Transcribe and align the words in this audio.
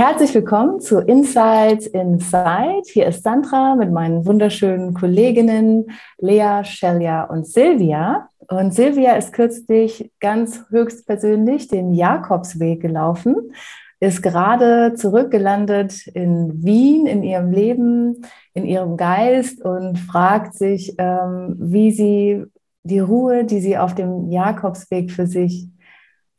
Herzlich 0.00 0.34
willkommen 0.34 0.80
zu 0.80 0.98
Insights 1.00 1.86
Inside. 1.86 2.84
Hier 2.90 3.08
ist 3.08 3.22
Sandra 3.22 3.74
mit 3.74 3.92
meinen 3.92 4.24
wunderschönen 4.24 4.94
Kolleginnen 4.94 5.90
Lea, 6.16 6.64
Shelia 6.64 7.24
und 7.24 7.46
Silvia. 7.46 8.30
Und 8.48 8.72
Silvia 8.72 9.16
ist 9.16 9.34
kürzlich 9.34 10.10
ganz 10.18 10.64
höchstpersönlich 10.70 11.68
den 11.68 11.92
Jakobsweg 11.92 12.80
gelaufen, 12.80 13.52
ist 14.00 14.22
gerade 14.22 14.94
zurückgelandet 14.94 16.06
in 16.06 16.64
Wien, 16.64 17.04
in 17.04 17.22
ihrem 17.22 17.50
Leben, 17.50 18.22
in 18.54 18.64
ihrem 18.64 18.96
Geist 18.96 19.62
und 19.62 19.98
fragt 19.98 20.54
sich, 20.54 20.94
ähm, 20.96 21.56
wie 21.58 21.92
sie 21.92 22.46
die 22.84 23.00
Ruhe, 23.00 23.44
die 23.44 23.60
sie 23.60 23.76
auf 23.76 23.94
dem 23.94 24.30
Jakobsweg 24.30 25.10
für 25.10 25.26
sich 25.26 25.68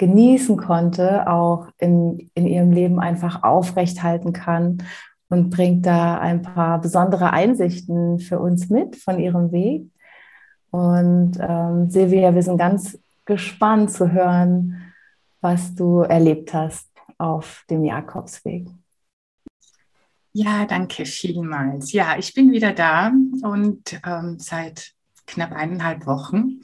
genießen 0.01 0.57
konnte, 0.57 1.27
auch 1.27 1.67
in, 1.77 2.31
in 2.33 2.47
ihrem 2.47 2.71
Leben 2.71 2.99
einfach 2.99 3.43
aufrechthalten 3.43 4.33
kann 4.33 4.79
und 5.29 5.51
bringt 5.51 5.85
da 5.85 6.17
ein 6.17 6.41
paar 6.41 6.81
besondere 6.81 7.29
Einsichten 7.29 8.17
für 8.17 8.39
uns 8.39 8.71
mit 8.71 8.95
von 8.95 9.19
ihrem 9.19 9.51
Weg. 9.51 9.91
Und 10.71 11.33
ähm, 11.39 11.87
Silvia, 11.91 12.33
wir 12.33 12.41
sind 12.41 12.57
ganz 12.57 12.97
gespannt 13.25 13.91
zu 13.91 14.11
hören, 14.11 14.91
was 15.39 15.75
du 15.75 15.99
erlebt 15.99 16.51
hast 16.51 16.89
auf 17.19 17.63
dem 17.69 17.83
Jakobsweg. 17.83 18.69
Ja, 20.33 20.65
danke 20.65 21.05
vielmals. 21.05 21.93
Ja, 21.93 22.15
ich 22.17 22.33
bin 22.33 22.51
wieder 22.51 22.73
da 22.73 23.11
und 23.43 24.01
ähm, 24.03 24.39
seit 24.39 24.93
knapp 25.27 25.51
eineinhalb 25.51 26.07
Wochen 26.07 26.61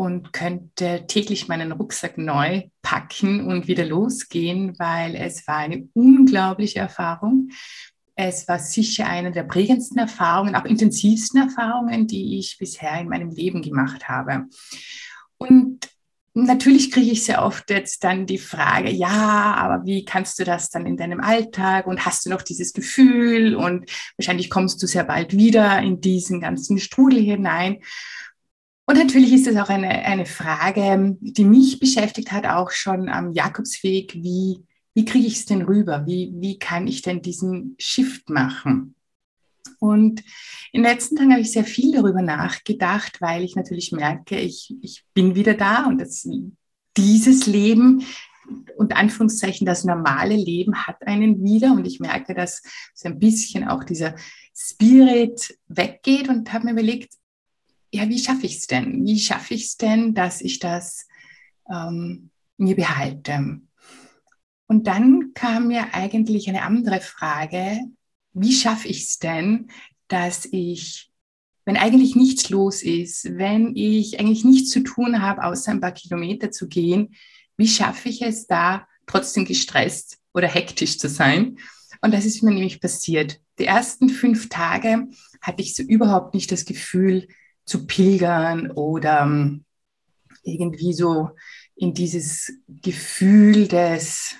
und 0.00 0.32
könnte 0.32 1.04
täglich 1.06 1.46
meinen 1.46 1.72
Rucksack 1.72 2.16
neu 2.16 2.62
packen 2.80 3.46
und 3.46 3.68
wieder 3.68 3.84
losgehen, 3.84 4.78
weil 4.78 5.14
es 5.14 5.46
war 5.46 5.58
eine 5.58 5.90
unglaubliche 5.92 6.78
Erfahrung. 6.78 7.50
Es 8.14 8.48
war 8.48 8.58
sicher 8.58 9.06
eine 9.06 9.30
der 9.30 9.42
prägendsten 9.42 9.98
Erfahrungen, 9.98 10.54
auch 10.54 10.64
intensivsten 10.64 11.42
Erfahrungen, 11.42 12.06
die 12.06 12.38
ich 12.38 12.56
bisher 12.56 12.98
in 12.98 13.10
meinem 13.10 13.28
Leben 13.28 13.60
gemacht 13.60 14.08
habe. 14.08 14.46
Und 15.36 15.86
natürlich 16.32 16.90
kriege 16.90 17.10
ich 17.10 17.24
sehr 17.24 17.44
oft 17.44 17.68
jetzt 17.68 18.02
dann 18.02 18.24
die 18.24 18.38
Frage, 18.38 18.90
ja, 18.90 19.54
aber 19.54 19.84
wie 19.84 20.06
kannst 20.06 20.38
du 20.38 20.44
das 20.44 20.70
dann 20.70 20.86
in 20.86 20.96
deinem 20.96 21.20
Alltag 21.20 21.86
und 21.86 22.06
hast 22.06 22.24
du 22.24 22.30
noch 22.30 22.40
dieses 22.40 22.72
Gefühl 22.72 23.54
und 23.54 23.84
wahrscheinlich 24.16 24.48
kommst 24.48 24.82
du 24.82 24.86
sehr 24.86 25.04
bald 25.04 25.36
wieder 25.36 25.78
in 25.80 26.00
diesen 26.00 26.40
ganzen 26.40 26.78
Strudel 26.78 27.20
hinein. 27.20 27.80
Und 28.90 28.96
natürlich 28.96 29.32
ist 29.32 29.46
es 29.46 29.56
auch 29.56 29.68
eine, 29.68 29.88
eine 29.88 30.26
Frage, 30.26 31.16
die 31.20 31.44
mich 31.44 31.78
beschäftigt 31.78 32.32
hat, 32.32 32.44
auch 32.44 32.72
schon 32.72 33.08
am 33.08 33.30
Jakobsweg. 33.30 34.14
Wie, 34.14 34.64
wie 34.94 35.04
kriege 35.04 35.28
ich 35.28 35.34
es 35.34 35.44
denn 35.44 35.62
rüber? 35.62 36.06
Wie, 36.08 36.32
wie 36.34 36.58
kann 36.58 36.88
ich 36.88 37.00
denn 37.00 37.22
diesen 37.22 37.76
Shift 37.78 38.28
machen? 38.30 38.96
Und 39.78 40.24
in 40.72 40.82
den 40.82 40.90
letzten 40.90 41.14
Tagen 41.14 41.30
habe 41.30 41.40
ich 41.40 41.52
sehr 41.52 41.62
viel 41.62 41.92
darüber 41.92 42.20
nachgedacht, 42.20 43.20
weil 43.20 43.44
ich 43.44 43.54
natürlich 43.54 43.92
merke, 43.92 44.40
ich, 44.40 44.74
ich 44.82 45.04
bin 45.14 45.36
wieder 45.36 45.54
da 45.54 45.86
und 45.86 46.00
das, 46.00 46.28
dieses 46.96 47.46
Leben 47.46 48.04
und 48.76 48.96
Anführungszeichen 48.96 49.68
das 49.68 49.84
normale 49.84 50.34
Leben 50.34 50.74
hat 50.74 51.06
einen 51.06 51.44
wieder 51.44 51.74
und 51.74 51.86
ich 51.86 52.00
merke, 52.00 52.34
dass 52.34 52.60
so 52.94 53.08
ein 53.08 53.20
bisschen 53.20 53.68
auch 53.68 53.84
dieser 53.84 54.16
Spirit 54.52 55.56
weggeht 55.68 56.28
und 56.28 56.52
habe 56.52 56.64
mir 56.64 56.72
überlegt, 56.72 57.19
ja, 57.92 58.08
wie 58.08 58.18
schaffe 58.18 58.46
ich 58.46 58.58
es 58.58 58.66
denn? 58.66 59.04
Wie 59.04 59.18
schaffe 59.18 59.54
ich 59.54 59.64
es 59.64 59.76
denn, 59.76 60.14
dass 60.14 60.40
ich 60.40 60.58
das 60.58 61.06
ähm, 61.70 62.30
mir 62.56 62.76
behalte? 62.76 63.60
Und 64.66 64.86
dann 64.86 65.32
kam 65.34 65.68
mir 65.68 65.94
eigentlich 65.94 66.48
eine 66.48 66.62
andere 66.62 67.00
Frage, 67.00 67.80
wie 68.32 68.52
schaffe 68.52 68.86
ich 68.86 69.02
es 69.02 69.18
denn, 69.18 69.68
dass 70.06 70.46
ich, 70.52 71.10
wenn 71.64 71.76
eigentlich 71.76 72.14
nichts 72.14 72.50
los 72.50 72.82
ist, 72.82 73.36
wenn 73.36 73.74
ich 73.74 74.20
eigentlich 74.20 74.44
nichts 74.44 74.70
zu 74.70 74.80
tun 74.80 75.22
habe, 75.22 75.42
außer 75.42 75.72
ein 75.72 75.80
paar 75.80 75.92
Kilometer 75.92 76.52
zu 76.52 76.68
gehen, 76.68 77.14
wie 77.56 77.68
schaffe 77.68 78.08
ich 78.08 78.22
es 78.22 78.46
da, 78.46 78.86
trotzdem 79.06 79.44
gestresst 79.44 80.18
oder 80.32 80.46
hektisch 80.46 80.98
zu 80.98 81.08
sein? 81.08 81.58
Und 82.00 82.14
das 82.14 82.24
ist 82.24 82.42
mir 82.42 82.52
nämlich 82.52 82.80
passiert. 82.80 83.40
Die 83.58 83.66
ersten 83.66 84.08
fünf 84.08 84.48
Tage 84.48 85.08
hatte 85.42 85.62
ich 85.62 85.74
so 85.74 85.82
überhaupt 85.82 86.34
nicht 86.34 86.52
das 86.52 86.64
Gefühl, 86.64 87.26
zu 87.64 87.86
pilgern 87.86 88.70
oder 88.72 89.22
ähm, 89.22 89.64
irgendwie 90.42 90.92
so 90.92 91.30
in 91.76 91.94
dieses 91.94 92.52
Gefühl 92.68 93.68
des, 93.68 94.34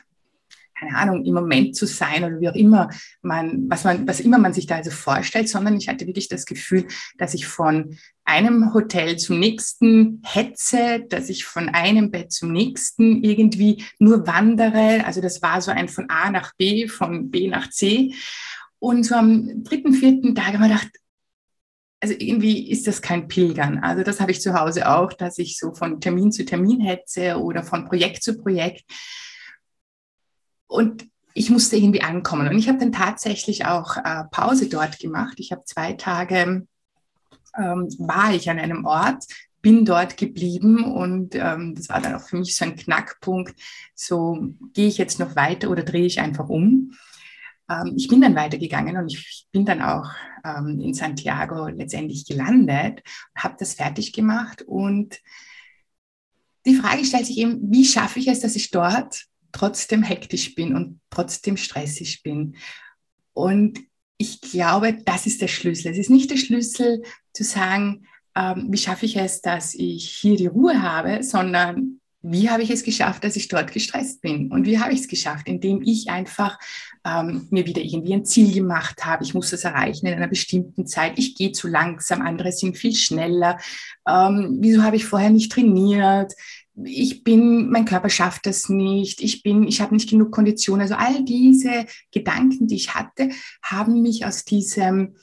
keine 0.78 0.96
Ahnung, 0.96 1.24
im 1.24 1.34
Moment 1.34 1.74
zu 1.74 1.86
sein 1.86 2.24
oder 2.24 2.40
wie 2.40 2.48
auch 2.48 2.54
immer 2.54 2.90
man, 3.22 3.68
was 3.68 3.84
man, 3.84 4.06
was 4.06 4.20
immer 4.20 4.38
man 4.38 4.52
sich 4.52 4.66
da 4.66 4.76
also 4.76 4.90
vorstellt, 4.90 5.48
sondern 5.48 5.76
ich 5.76 5.88
hatte 5.88 6.06
wirklich 6.06 6.28
das 6.28 6.44
Gefühl, 6.44 6.86
dass 7.18 7.34
ich 7.34 7.46
von 7.46 7.96
einem 8.24 8.74
Hotel 8.74 9.16
zum 9.16 9.38
nächsten 9.40 10.22
hetze, 10.24 11.04
dass 11.08 11.28
ich 11.28 11.44
von 11.44 11.70
einem 11.70 12.10
Bett 12.10 12.32
zum 12.32 12.52
nächsten 12.52 13.24
irgendwie 13.24 13.84
nur 13.98 14.26
wandere. 14.26 15.04
Also 15.06 15.20
das 15.20 15.42
war 15.42 15.60
so 15.62 15.70
ein 15.70 15.88
von 15.88 16.10
A 16.10 16.30
nach 16.30 16.54
B, 16.56 16.88
von 16.88 17.30
B 17.30 17.48
nach 17.48 17.70
C. 17.70 18.14
Und 18.78 19.04
so 19.04 19.14
am 19.14 19.64
dritten, 19.64 19.92
vierten 19.92 20.34
Tag 20.34 20.46
habe 20.46 20.54
ich 20.56 20.60
mir 20.60 20.68
gedacht, 20.68 20.90
also 22.00 22.14
irgendwie 22.18 22.70
ist 22.70 22.86
das 22.86 23.02
kein 23.02 23.28
Pilgern. 23.28 23.78
Also 23.78 24.02
das 24.02 24.20
habe 24.20 24.30
ich 24.30 24.40
zu 24.40 24.54
Hause 24.54 24.90
auch, 24.90 25.12
dass 25.12 25.38
ich 25.38 25.58
so 25.58 25.74
von 25.74 26.00
Termin 26.00 26.32
zu 26.32 26.44
Termin 26.44 26.80
hetze 26.80 27.38
oder 27.38 27.62
von 27.62 27.84
Projekt 27.84 28.22
zu 28.22 28.38
Projekt. 28.38 28.84
Und 30.66 31.06
ich 31.34 31.50
musste 31.50 31.76
irgendwie 31.76 32.02
ankommen. 32.02 32.48
Und 32.48 32.58
ich 32.58 32.68
habe 32.68 32.78
dann 32.78 32.92
tatsächlich 32.92 33.66
auch 33.66 33.96
äh, 33.98 34.24
Pause 34.30 34.68
dort 34.68 34.98
gemacht. 34.98 35.34
Ich 35.38 35.52
habe 35.52 35.64
zwei 35.64 35.92
Tage, 35.92 36.66
ähm, 37.56 37.88
war 37.98 38.34
ich 38.34 38.48
an 38.48 38.58
einem 38.58 38.84
Ort, 38.86 39.24
bin 39.62 39.84
dort 39.84 40.16
geblieben 40.16 40.84
und 40.84 41.34
ähm, 41.34 41.74
das 41.74 41.90
war 41.90 42.00
dann 42.00 42.14
auch 42.14 42.22
für 42.22 42.38
mich 42.38 42.56
so 42.56 42.64
ein 42.64 42.76
Knackpunkt. 42.76 43.54
So 43.94 44.54
gehe 44.72 44.88
ich 44.88 44.96
jetzt 44.96 45.18
noch 45.18 45.36
weiter 45.36 45.70
oder 45.70 45.82
drehe 45.82 46.06
ich 46.06 46.20
einfach 46.20 46.48
um? 46.48 46.92
Ähm, 47.70 47.94
ich 47.96 48.08
bin 48.08 48.20
dann 48.20 48.34
weitergegangen 48.34 48.96
und 48.96 49.12
ich 49.12 49.46
bin 49.52 49.64
dann 49.64 49.80
auch 49.80 50.10
ähm, 50.44 50.80
in 50.80 50.94
Santiago 50.94 51.68
letztendlich 51.68 52.26
gelandet, 52.26 53.02
habe 53.36 53.56
das 53.58 53.74
fertig 53.74 54.12
gemacht 54.12 54.62
und 54.62 55.20
die 56.66 56.74
Frage 56.74 57.04
stellt 57.04 57.26
sich 57.26 57.38
eben, 57.38 57.72
wie 57.72 57.86
schaffe 57.86 58.18
ich 58.18 58.28
es, 58.28 58.40
dass 58.40 58.56
ich 58.56 58.70
dort 58.70 59.24
trotzdem 59.52 60.02
hektisch 60.02 60.54
bin 60.54 60.74
und 60.74 61.00
trotzdem 61.08 61.56
stressig 61.56 62.22
bin? 62.22 62.56
Und 63.32 63.80
ich 64.18 64.40
glaube, 64.42 64.98
das 65.04 65.26
ist 65.26 65.40
der 65.40 65.48
Schlüssel. 65.48 65.92
Es 65.92 65.98
ist 65.98 66.10
nicht 66.10 66.30
der 66.30 66.36
Schlüssel 66.36 67.02
zu 67.32 67.44
sagen, 67.44 68.06
ähm, 68.34 68.66
wie 68.68 68.76
schaffe 68.76 69.06
ich 69.06 69.16
es, 69.16 69.40
dass 69.40 69.74
ich 69.74 70.10
hier 70.10 70.36
die 70.36 70.46
Ruhe 70.46 70.82
habe, 70.82 71.22
sondern 71.22 71.99
wie 72.22 72.50
habe 72.50 72.62
ich 72.62 72.70
es 72.70 72.84
geschafft, 72.84 73.24
dass 73.24 73.36
ich 73.36 73.48
dort 73.48 73.72
gestresst 73.72 74.20
bin? 74.20 74.52
Und 74.52 74.66
wie 74.66 74.78
habe 74.78 74.92
ich 74.92 75.00
es 75.00 75.08
geschafft? 75.08 75.48
Indem 75.48 75.82
ich 75.82 76.10
einfach 76.10 76.58
ähm, 77.04 77.46
mir 77.50 77.66
wieder 77.66 77.80
irgendwie 77.80 78.12
ein 78.12 78.26
Ziel 78.26 78.52
gemacht 78.52 79.04
habe. 79.06 79.24
Ich 79.24 79.32
muss 79.32 79.50
das 79.50 79.64
erreichen 79.64 80.06
in 80.06 80.14
einer 80.14 80.28
bestimmten 80.28 80.86
Zeit. 80.86 81.18
Ich 81.18 81.34
gehe 81.34 81.52
zu 81.52 81.66
langsam, 81.66 82.20
andere 82.20 82.52
sind 82.52 82.76
viel 82.76 82.94
schneller. 82.94 83.58
Ähm, 84.06 84.58
wieso 84.60 84.82
habe 84.82 84.96
ich 84.96 85.06
vorher 85.06 85.30
nicht 85.30 85.52
trainiert? 85.52 86.34
Ich 86.84 87.24
bin, 87.24 87.70
mein 87.70 87.84
Körper 87.86 88.10
schafft 88.10 88.46
das 88.46 88.68
nicht. 88.68 89.22
Ich 89.22 89.42
bin, 89.42 89.66
ich 89.66 89.80
habe 89.80 89.94
nicht 89.94 90.10
genug 90.10 90.30
Kondition. 90.30 90.80
Also 90.80 90.94
all 90.94 91.24
diese 91.24 91.86
Gedanken, 92.12 92.66
die 92.66 92.76
ich 92.76 92.94
hatte, 92.94 93.30
haben 93.62 94.02
mich 94.02 94.26
aus 94.26 94.44
diesem 94.44 95.16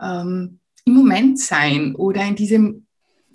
ähm, 0.00 0.60
im 0.84 0.94
Moment 0.94 1.40
sein 1.40 1.96
oder 1.96 2.24
in 2.24 2.36
diesem 2.36 2.85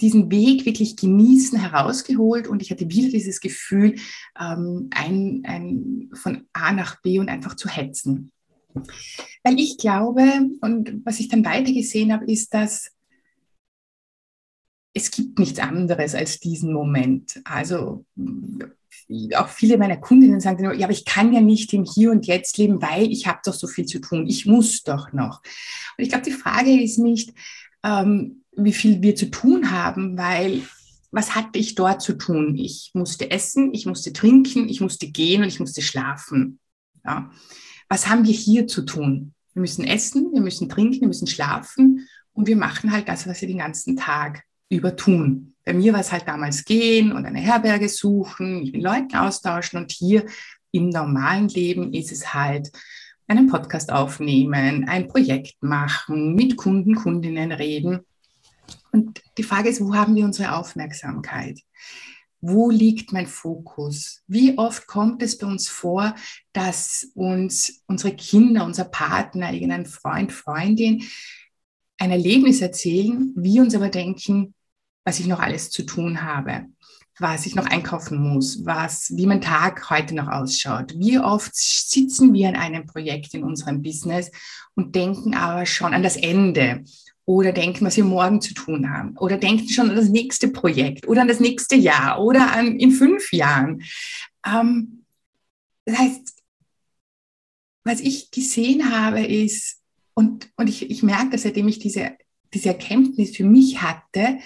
diesen 0.02 0.32
Weg 0.32 0.66
wirklich 0.66 0.96
genießen 0.96 1.60
herausgeholt 1.60 2.48
und 2.48 2.62
ich 2.62 2.72
hatte 2.72 2.90
wieder 2.90 3.10
dieses 3.10 3.40
Gefühl, 3.40 3.96
ähm, 4.40 4.90
ein, 4.92 5.44
ein, 5.46 6.10
von 6.14 6.46
A 6.54 6.72
nach 6.72 7.02
B 7.02 7.20
und 7.20 7.30
einfach 7.30 7.56
zu 7.56 7.70
hetzen. 7.70 8.32
Weil 9.44 9.60
ich 9.60 9.78
glaube, 9.78 10.24
und 10.62 11.06
was 11.06 11.20
ich 11.20 11.28
dann 11.28 11.46
weiter 11.46 11.72
gesehen 11.72 12.14
habe, 12.14 12.26
ist, 12.26 12.54
dass 12.54 12.92
es 14.94 15.12
gibt 15.12 15.40
nichts 15.40 15.60
anderes 15.60 16.16
als 16.16 16.40
diesen 16.40 16.74
Moment. 16.74 17.42
Also 17.46 18.06
auch 19.36 19.48
viele 19.48 19.78
meiner 19.78 19.98
Kundinnen 19.98 20.40
sagen, 20.40 20.64
ja, 20.64 20.86
aber 20.86 20.94
ich 20.94 21.06
kann 21.06 21.34
ja 21.34 21.42
nicht 21.42 21.74
im 21.74 21.86
Hier 21.86 22.12
und 22.12 22.28
Jetzt 22.28 22.58
leben, 22.58 22.82
weil 22.82 23.12
ich 23.12 23.28
habe 23.28 23.40
doch 23.44 23.54
so 23.54 23.68
viel 23.68 23.86
zu 23.86 24.00
tun. 24.00 24.28
Ich 24.28 24.46
muss 24.46 24.84
doch 24.84 25.14
noch. 25.14 25.42
Und 25.98 26.04
ich 26.04 26.10
glaube, 26.10 26.26
die 26.26 26.32
Frage 26.32 26.82
ist 26.82 26.98
nicht, 26.98 27.34
ähm, 27.84 28.41
wie 28.56 28.74
viel 28.74 29.02
wir 29.02 29.16
zu 29.16 29.32
tun 29.32 29.72
haben, 29.72 30.18
weil 30.18 30.62
was 31.12 31.36
hatte 31.36 31.60
ich 31.60 31.76
dort 31.76 32.02
zu 32.02 32.14
tun? 32.14 32.58
Ich 32.58 32.92
musste 32.94 33.32
essen, 33.32 33.74
ich 33.74 33.86
musste 33.86 34.14
trinken, 34.14 34.70
ich 34.70 34.82
musste 34.82 35.08
gehen 35.08 35.42
und 35.42 35.50
ich 35.50 35.60
musste 35.60 35.82
schlafen. 35.82 36.60
Ja. 37.06 37.32
Was 37.90 38.08
haben 38.08 38.26
wir 38.26 38.34
hier 38.34 38.68
zu 38.68 38.84
tun? 38.84 39.34
Wir 39.54 39.62
müssen 39.62 39.84
essen, 39.84 40.32
wir 40.32 40.42
müssen 40.42 40.70
trinken, 40.70 41.02
wir 41.02 41.08
müssen 41.08 41.28
schlafen 41.28 42.08
und 42.34 42.48
wir 42.48 42.56
machen 42.56 42.92
halt 42.92 43.10
das, 43.10 43.28
was 43.28 43.42
wir 43.42 43.48
den 43.48 43.58
ganzen 43.58 43.98
Tag 43.98 44.44
über 44.70 44.96
tun. 44.96 45.54
Bei 45.66 45.74
mir 45.74 45.92
war 45.94 46.00
es 46.00 46.12
halt 46.12 46.28
damals 46.28 46.64
gehen 46.64 47.12
und 47.12 47.26
eine 47.26 47.40
Herberge 47.40 47.90
suchen, 47.90 48.64
mit 48.72 48.82
Leuten 48.82 49.16
austauschen 49.16 49.80
und 49.80 49.92
hier 49.92 50.26
im 50.72 50.90
normalen 50.90 51.50
Leben 51.50 51.94
ist 51.94 52.12
es 52.12 52.34
halt 52.34 52.72
einen 53.28 53.48
Podcast 53.48 53.92
aufnehmen, 53.92 54.88
ein 54.88 55.08
Projekt 55.08 55.62
machen, 55.62 56.36
mit 56.36 56.58
Kunden, 56.58 56.96
Kundinnen 56.96 57.52
reden. 57.52 58.00
Und 58.92 59.22
die 59.38 59.44
Frage 59.44 59.70
ist, 59.70 59.82
wo 59.82 59.94
haben 59.96 60.16
wir 60.16 60.26
unsere 60.26 60.56
Aufmerksamkeit? 60.56 61.60
Wo 62.42 62.72
liegt 62.72 63.14
mein 63.14 63.28
Fokus? 63.28 64.24
Wie 64.28 64.58
oft 64.58 64.88
kommt 64.88 65.22
es 65.22 65.38
bei 65.38 65.48
uns 65.48 65.70
vor, 65.70 66.16
dass 66.54 67.12
uns 67.14 67.84
unsere 67.86 68.16
Kinder, 68.16 68.66
unser 68.66 68.86
Partner, 68.86 69.54
irgendein 69.54 69.86
Freund, 69.86 70.32
Freundin 70.32 71.04
ein 72.00 72.10
Erlebnis 72.10 72.62
erzählen, 72.62 73.32
wir 73.36 73.62
uns 73.62 73.76
aber 73.76 73.90
denken, 73.90 74.56
was 75.06 75.20
ich 75.20 75.28
noch 75.28 75.40
alles 75.40 75.70
zu 75.70 75.84
tun 75.84 76.24
habe, 76.24 76.66
was 77.20 77.46
ich 77.46 77.54
noch 77.54 77.68
einkaufen 77.68 78.18
muss, 78.18 78.66
was, 78.66 79.16
wie 79.16 79.28
mein 79.28 79.42
Tag 79.42 79.92
heute 79.92 80.16
noch 80.16 80.28
ausschaut. 80.28 80.96
Wie 80.98 81.20
oft 81.20 81.56
sitzen 81.56 82.34
wir 82.34 82.50
an 82.50 82.56
einem 82.56 82.88
Projekt 82.88 83.36
in 83.36 83.44
unserem 83.44 83.84
Business 83.84 84.32
und 84.74 84.96
denken 84.96 85.36
aber 85.36 85.68
schon 85.68 85.94
an 85.94 86.02
das 86.02 86.18
Ende 86.18 86.84
oder 87.26 87.52
denken, 87.52 87.86
was 87.86 87.98
wir 87.98 88.04
morgen 88.04 88.42
zu 88.42 88.54
tun 88.54 88.90
haben 88.90 89.18
oder 89.18 89.38
denken 89.38 89.70
schon 89.70 89.90
an 89.90 89.96
das 89.96 90.10
nächste 90.10 90.48
Projekt 90.48 91.08
oder 91.08 91.22
an 91.22 91.28
das 91.28 91.40
nächste 91.40 91.76
Jahr 91.76 92.22
oder 92.22 92.52
an 92.54 92.80
in 92.80 92.92
fünf 92.92 93.32
Jahren. 93.32 93.84
Ähm, 94.46 95.06
das 95.86 95.98
heißt, 95.98 96.44
was 97.84 98.00
ich 98.00 98.32
gesehen 98.32 98.96
habe 98.96 99.22
ist, 99.26 99.80
und, 100.14 100.50
und 100.58 100.68
ich, 100.68 100.90
ich 100.90 101.04
merke, 101.04 101.38
seitdem 101.38 101.68
ich 101.68 101.80
diese, 101.80 102.12
diese 102.54 102.70
Erkenntnis 102.70 103.36
für 103.36 103.46
mich 103.46 103.82
hatte, 103.82 104.40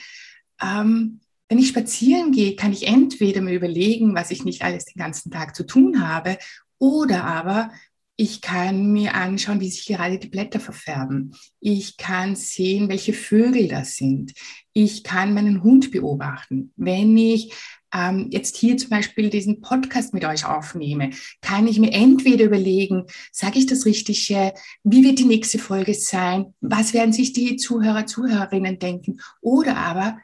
ähm, 0.61 1.19
wenn 1.49 1.59
ich 1.59 1.67
spazieren 1.67 2.31
gehe, 2.31 2.55
kann 2.55 2.71
ich 2.71 2.87
entweder 2.87 3.41
mir 3.41 3.53
überlegen, 3.53 4.15
was 4.15 4.31
ich 4.31 4.45
nicht 4.45 4.63
alles 4.63 4.85
den 4.85 4.99
ganzen 4.99 5.31
Tag 5.31 5.55
zu 5.55 5.65
tun 5.65 6.07
habe, 6.07 6.37
oder 6.77 7.23
aber 7.23 7.71
ich 8.17 8.41
kann 8.41 8.93
mir 8.93 9.13
anschauen, 9.15 9.59
wie 9.59 9.69
sich 9.69 9.85
gerade 9.85 10.17
die 10.17 10.29
Blätter 10.29 10.59
verfärben. 10.59 11.35
Ich 11.59 11.97
kann 11.97 12.35
sehen, 12.35 12.87
welche 12.87 13.13
Vögel 13.13 13.67
das 13.67 13.95
sind. 13.95 14.33
Ich 14.73 15.03
kann 15.03 15.33
meinen 15.33 15.63
Hund 15.63 15.91
beobachten. 15.91 16.71
Wenn 16.77 17.17
ich 17.17 17.53
ähm, 17.93 18.29
jetzt 18.31 18.55
hier 18.55 18.77
zum 18.77 18.89
Beispiel 18.89 19.29
diesen 19.29 19.61
Podcast 19.61 20.13
mit 20.13 20.23
euch 20.23 20.45
aufnehme, 20.45 21.09
kann 21.41 21.67
ich 21.67 21.79
mir 21.79 21.91
entweder 21.91 22.45
überlegen, 22.45 23.05
sage 23.31 23.59
ich 23.59 23.65
das 23.65 23.85
Richtige, 23.85 24.53
wie 24.83 25.03
wird 25.03 25.19
die 25.19 25.25
nächste 25.25 25.59
Folge 25.59 25.93
sein, 25.93 26.53
was 26.61 26.93
werden 26.93 27.13
sich 27.13 27.33
die 27.33 27.57
Zuhörer, 27.57 28.05
Zuhörerinnen 28.05 28.79
denken, 28.79 29.19
oder 29.41 29.75
aber 29.77 30.17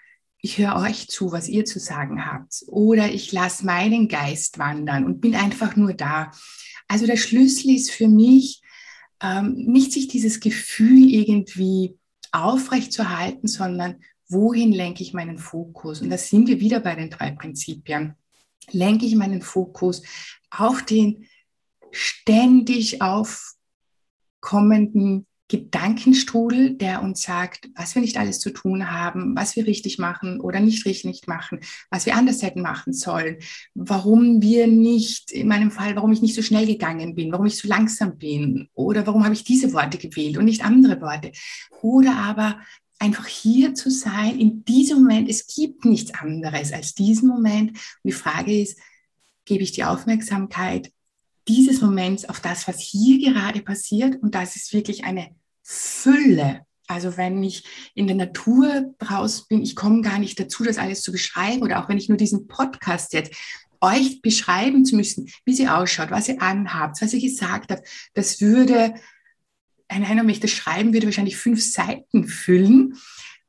ich 0.43 0.57
höre 0.57 0.75
euch 0.77 1.07
zu, 1.07 1.31
was 1.31 1.47
ihr 1.47 1.65
zu 1.65 1.79
sagen 1.79 2.25
habt. 2.25 2.63
Oder 2.67 3.11
ich 3.11 3.31
lasse 3.31 3.65
meinen 3.65 4.07
Geist 4.07 4.57
wandern 4.57 5.05
und 5.05 5.21
bin 5.21 5.35
einfach 5.35 5.75
nur 5.75 5.93
da. 5.93 6.31
Also 6.91 7.05
der 7.05 7.15
Schlüssel 7.15 7.73
ist 7.73 7.89
für 7.89 8.09
mich, 8.09 8.61
ähm, 9.21 9.53
nicht 9.53 9.93
sich 9.93 10.09
dieses 10.09 10.41
Gefühl 10.41 11.09
irgendwie 11.09 11.97
aufrecht 12.33 12.91
zu 12.91 13.17
halten, 13.17 13.47
sondern 13.47 14.03
wohin 14.27 14.73
lenke 14.73 15.01
ich 15.01 15.13
meinen 15.13 15.37
Fokus? 15.37 16.01
Und 16.01 16.09
da 16.09 16.17
sind 16.17 16.49
wir 16.49 16.59
wieder 16.59 16.81
bei 16.81 16.95
den 16.95 17.09
drei 17.09 17.31
Prinzipien. 17.31 18.15
Lenke 18.71 19.05
ich 19.05 19.15
meinen 19.15 19.41
Fokus 19.41 20.01
auf 20.49 20.83
den 20.83 21.27
ständig 21.91 23.01
aufkommenden 23.01 25.27
Gedankenstrudel, 25.51 26.75
der 26.75 27.03
uns 27.03 27.23
sagt, 27.23 27.69
was 27.75 27.93
wir 27.93 28.01
nicht 28.01 28.15
alles 28.15 28.39
zu 28.39 28.51
tun 28.51 28.89
haben, 28.89 29.35
was 29.35 29.57
wir 29.57 29.67
richtig 29.67 29.99
machen 29.99 30.39
oder 30.39 30.61
nicht 30.61 30.85
richtig 30.85 31.27
machen, 31.27 31.59
was 31.89 32.05
wir 32.05 32.15
anders 32.15 32.41
hätten 32.41 32.61
machen 32.61 32.93
sollen, 32.93 33.35
warum 33.73 34.41
wir 34.41 34.67
nicht, 34.67 35.29
in 35.29 35.49
meinem 35.49 35.69
Fall, 35.69 35.97
warum 35.97 36.13
ich 36.13 36.21
nicht 36.21 36.35
so 36.35 36.41
schnell 36.41 36.65
gegangen 36.65 37.15
bin, 37.15 37.33
warum 37.33 37.47
ich 37.47 37.57
so 37.57 37.67
langsam 37.67 38.17
bin 38.17 38.69
oder 38.75 39.05
warum 39.05 39.25
habe 39.25 39.33
ich 39.33 39.43
diese 39.43 39.73
Worte 39.73 39.97
gewählt 39.97 40.37
und 40.37 40.45
nicht 40.45 40.63
andere 40.63 41.01
Worte. 41.01 41.33
Oder 41.81 42.15
aber 42.15 42.61
einfach 42.97 43.27
hier 43.27 43.75
zu 43.75 43.91
sein, 43.91 44.39
in 44.39 44.63
diesem 44.63 44.99
Moment, 44.99 45.29
es 45.29 45.47
gibt 45.47 45.83
nichts 45.83 46.13
anderes 46.13 46.71
als 46.71 46.93
diesen 46.93 47.27
Moment. 47.27 47.71
Und 47.71 48.05
die 48.05 48.13
Frage 48.13 48.61
ist, 48.61 48.79
gebe 49.43 49.63
ich 49.63 49.73
die 49.73 49.83
Aufmerksamkeit 49.83 50.93
dieses 51.45 51.81
Moments 51.81 52.23
auf 52.23 52.39
das, 52.39 52.69
was 52.69 52.79
hier 52.79 53.19
gerade 53.19 53.61
passiert? 53.61 54.21
Und 54.23 54.33
das 54.33 54.55
ist 54.55 54.71
wirklich 54.71 55.03
eine 55.03 55.35
Fülle. 55.71 56.65
Also 56.87 57.15
wenn 57.15 57.41
ich 57.41 57.63
in 57.95 58.07
der 58.07 58.17
Natur 58.17 58.93
raus 59.09 59.47
bin, 59.47 59.61
ich 59.61 59.77
komme 59.77 60.01
gar 60.01 60.19
nicht 60.19 60.37
dazu, 60.37 60.65
das 60.65 60.77
alles 60.77 61.01
zu 61.01 61.13
beschreiben. 61.13 61.63
Oder 61.63 61.81
auch 61.81 61.87
wenn 61.87 61.97
ich 61.97 62.09
nur 62.09 62.17
diesen 62.17 62.47
Podcast 62.47 63.13
jetzt 63.13 63.33
euch 63.79 64.21
beschreiben 64.21 64.83
zu 64.83 64.97
müssen, 64.97 65.31
wie 65.45 65.53
sie 65.53 65.69
ausschaut, 65.69 66.11
was 66.11 66.27
ihr 66.27 66.41
anhabt, 66.41 67.01
was 67.01 67.13
ihr 67.13 67.21
gesagt 67.21 67.71
habt, 67.71 67.87
das 68.13 68.41
würde, 68.41 68.93
einer, 69.87 70.21
wenn 70.21 70.29
ich 70.29 70.41
das 70.41 70.51
schreiben 70.51 70.93
würde, 70.93 71.07
wahrscheinlich 71.07 71.37
fünf 71.37 71.63
Seiten 71.63 72.27
füllen. 72.27 72.97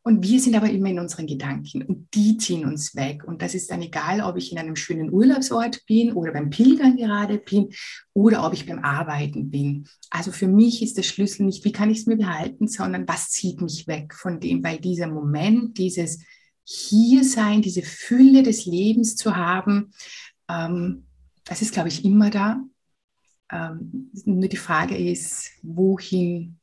Und 0.04 0.24
wir 0.24 0.40
sind 0.40 0.56
aber 0.56 0.68
immer 0.68 0.88
in 0.88 0.98
unseren 0.98 1.28
Gedanken 1.28 1.82
und 1.82 2.12
die 2.14 2.36
ziehen 2.36 2.64
uns 2.64 2.96
weg. 2.96 3.22
Und 3.24 3.40
das 3.40 3.54
ist 3.54 3.70
dann 3.70 3.82
egal, 3.82 4.20
ob 4.20 4.36
ich 4.36 4.50
in 4.50 4.58
einem 4.58 4.74
schönen 4.74 5.12
Urlaubsort 5.12 5.86
bin 5.86 6.12
oder 6.12 6.32
beim 6.32 6.50
Pilgern 6.50 6.96
gerade 6.96 7.38
bin 7.38 7.68
oder 8.12 8.44
ob 8.44 8.52
ich 8.52 8.66
beim 8.66 8.80
Arbeiten 8.80 9.50
bin. 9.50 9.86
Also 10.10 10.32
für 10.32 10.48
mich 10.48 10.82
ist 10.82 10.96
der 10.96 11.04
Schlüssel 11.04 11.46
nicht, 11.46 11.64
wie 11.64 11.70
kann 11.70 11.88
ich 11.88 11.98
es 11.98 12.06
mir 12.06 12.16
behalten, 12.16 12.66
sondern 12.66 13.06
was 13.06 13.30
zieht 13.30 13.60
mich 13.60 13.86
weg 13.86 14.12
von 14.12 14.40
dem, 14.40 14.64
weil 14.64 14.78
dieser 14.78 15.06
Moment, 15.06 15.78
dieses 15.78 16.24
Hiersein, 16.64 17.62
diese 17.62 17.82
Fülle 17.82 18.42
des 18.42 18.66
Lebens 18.66 19.14
zu 19.14 19.36
haben, 19.36 19.92
ähm, 20.48 21.04
das 21.44 21.62
ist, 21.62 21.72
glaube 21.72 21.88
ich, 21.88 22.04
immer 22.04 22.30
da. 22.30 22.60
Ähm, 23.52 24.10
nur 24.24 24.48
die 24.48 24.56
Frage 24.56 24.96
ist, 24.96 25.50
wohin 25.62 26.58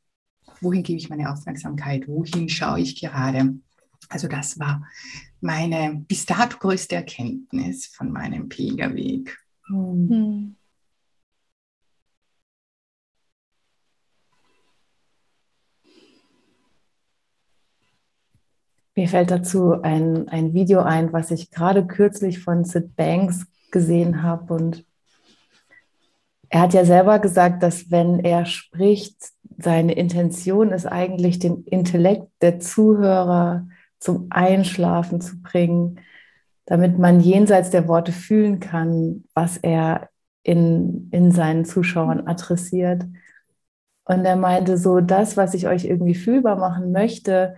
wohin 0.62 0.84
gebe 0.84 0.98
ich 0.98 1.10
meine 1.10 1.32
Aufmerksamkeit, 1.32 2.08
wohin 2.08 2.50
schaue 2.50 2.80
ich 2.82 3.00
gerade. 3.00 3.56
Also 4.10 4.28
das 4.28 4.60
war 4.60 4.88
meine 5.42 6.04
bis 6.08 6.25
dato 6.25 6.58
größte 6.58 6.96
Erkenntnis 6.96 7.86
von 7.88 8.12
meinem 8.12 8.50
Pilgerweg. 8.50 9.38
Mhm. 9.68 10.56
Mir 19.00 19.08
fällt 19.08 19.32
dazu 19.32 19.82
ein, 19.82 20.28
ein 20.28 20.54
Video 20.54 20.82
ein, 20.82 21.13
was 21.13 21.32
ich 21.32 21.51
gerade 21.51 21.88
kürzlich 21.88 22.39
von 22.39 22.66
Sid 22.66 22.98
Banks 22.98 23.46
gesehen 23.72 24.24
habe. 24.24 24.54
Und 24.54 24.86
er 26.50 26.62
hat 26.62 26.74
ja 26.74 26.84
selber 26.84 27.20
gesagt, 27.20 27.63
dass 27.63 27.89
wenn 27.92 28.20
er 28.20 28.46
spricht, 28.46 29.16
seine 29.62 29.94
Intention 29.94 30.72
ist 30.72 30.86
eigentlich, 30.86 31.39
den 31.39 31.63
Intellekt 31.66 32.28
der 32.42 32.60
Zuhörer 32.60 33.68
zum 34.00 34.28
Einschlafen 34.30 35.22
zu 35.22 35.42
bringen, 35.42 36.00
damit 36.66 36.98
man 36.98 37.20
jenseits 37.20 37.70
der 37.70 37.88
Worte 37.88 38.12
fühlen 38.12 38.60
kann, 38.60 39.24
was 39.34 39.58
er 39.58 40.10
in, 40.44 41.10
in 41.12 41.32
seinen 41.32 41.66
Zuschauern 41.66 42.28
adressiert. 42.28 43.04
Und 44.06 44.25
er 44.25 44.36
meinte 44.36 44.78
so, 44.78 45.01
das, 45.01 45.36
was 45.36 45.54
ich 45.54 45.68
euch 45.68 45.86
irgendwie 45.86 46.16
fühlbar 46.16 46.56
machen 46.56 46.92
möchte, 46.92 47.56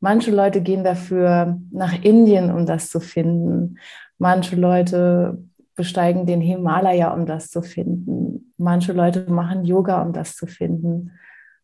manche 0.00 0.30
Leute 0.30 0.62
gehen 0.62 0.84
dafür 0.84 1.60
nach 1.70 2.02
Indien, 2.02 2.50
um 2.50 2.66
das 2.66 2.88
zu 2.88 2.98
finden. 2.98 3.78
Manche 4.18 4.56
Leute 4.56 5.38
besteigen 5.74 6.26
den 6.26 6.40
Himalaya, 6.40 7.12
um 7.12 7.26
das 7.26 7.50
zu 7.50 7.62
finden. 7.62 8.52
Manche 8.56 8.92
Leute 8.92 9.30
machen 9.30 9.64
Yoga, 9.64 10.02
um 10.02 10.12
das 10.12 10.34
zu 10.34 10.46
finden. 10.46 11.12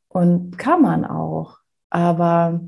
Und 0.09 0.59
kann 0.59 0.83
man 0.83 1.05
auch. 1.05 1.59
Aber 1.91 2.61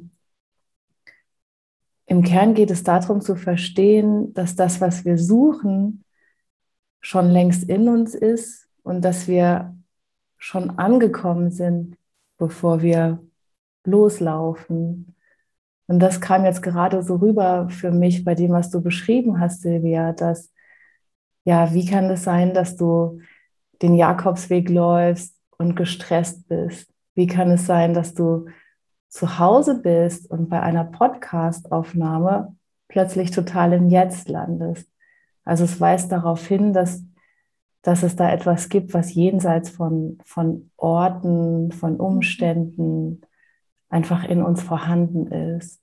im 2.07 2.23
Kern 2.23 2.55
geht 2.55 2.71
es 2.71 2.83
darum 2.83 3.21
zu 3.21 3.37
verstehen, 3.37 4.35
dass 4.35 4.57
das, 4.57 4.81
was 4.81 5.05
wir 5.05 5.17
suchen, 5.17 6.05
schon 7.01 7.31
längst 7.31 7.69
in 7.69 7.89
uns 7.89 8.15
ist 8.15 8.69
und 8.83 9.05
dass 9.05 9.29
wir 9.29 9.77
schon 10.37 10.79
angekommen 10.79 11.51
sind, 11.51 11.97
bevor 12.37 12.83
wir 12.83 13.23
loslaufen. 13.85 15.15
Und 15.87 15.99
das 16.01 16.21
kam 16.21 16.45
jetzt 16.45 16.63
gerade 16.63 17.03
so 17.03 17.17
rüber 17.17 17.69
für 17.69 17.91
mich 17.91 18.25
bei 18.25 18.35
dem, 18.35 18.53
was 18.53 18.71
du 18.71 18.81
beschrieben 18.83 19.41
hast, 19.41 19.63
Silvia, 19.63 20.13
dass 20.13 20.53
ja, 21.45 21.73
wie 21.73 21.87
kann 21.87 22.11
es 22.11 22.25
sein, 22.25 22.55
dass 22.55 22.77
du 22.77 23.21
den 23.83 23.95
Jakobsweg 23.95 24.69
läufst 24.69 25.37
und 25.59 25.75
gestresst 25.75 26.49
bist? 26.49 26.93
Wie 27.21 27.27
kann 27.27 27.51
es 27.51 27.67
sein, 27.67 27.93
dass 27.93 28.15
du 28.15 28.47
zu 29.11 29.39
Hause 29.39 29.83
bist 29.83 30.31
und 30.31 30.49
bei 30.49 30.63
einer 30.63 30.85
Podcast-Aufnahme 30.85 32.57
plötzlich 32.89 33.31
total 33.31 33.75
im 33.75 33.91
Jetzt 33.91 34.31
landest? 34.31 34.91
Also 35.45 35.65
es 35.65 35.79
weist 35.79 36.11
darauf 36.13 36.47
hin, 36.47 36.73
dass, 36.73 37.05
dass 37.83 38.03
es 38.03 38.17
da 38.17 38.33
etwas 38.33 38.71
gibt, 38.71 38.95
was 38.95 39.13
jenseits 39.13 39.69
von, 39.69 40.17
von 40.25 40.71
Orten, 40.79 41.73
von 41.73 42.01
Umständen 42.01 43.21
einfach 43.91 44.25
in 44.25 44.43
uns 44.43 44.63
vorhanden 44.63 45.27
ist. 45.27 45.79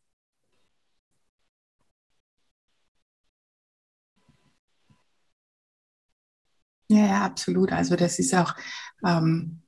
Ja, 6.89 7.05
ja, 7.05 7.25
absolut. 7.25 7.71
Also 7.73 7.95
das 7.95 8.17
ist 8.17 8.33
auch 8.33 8.55
ähm, 9.05 9.61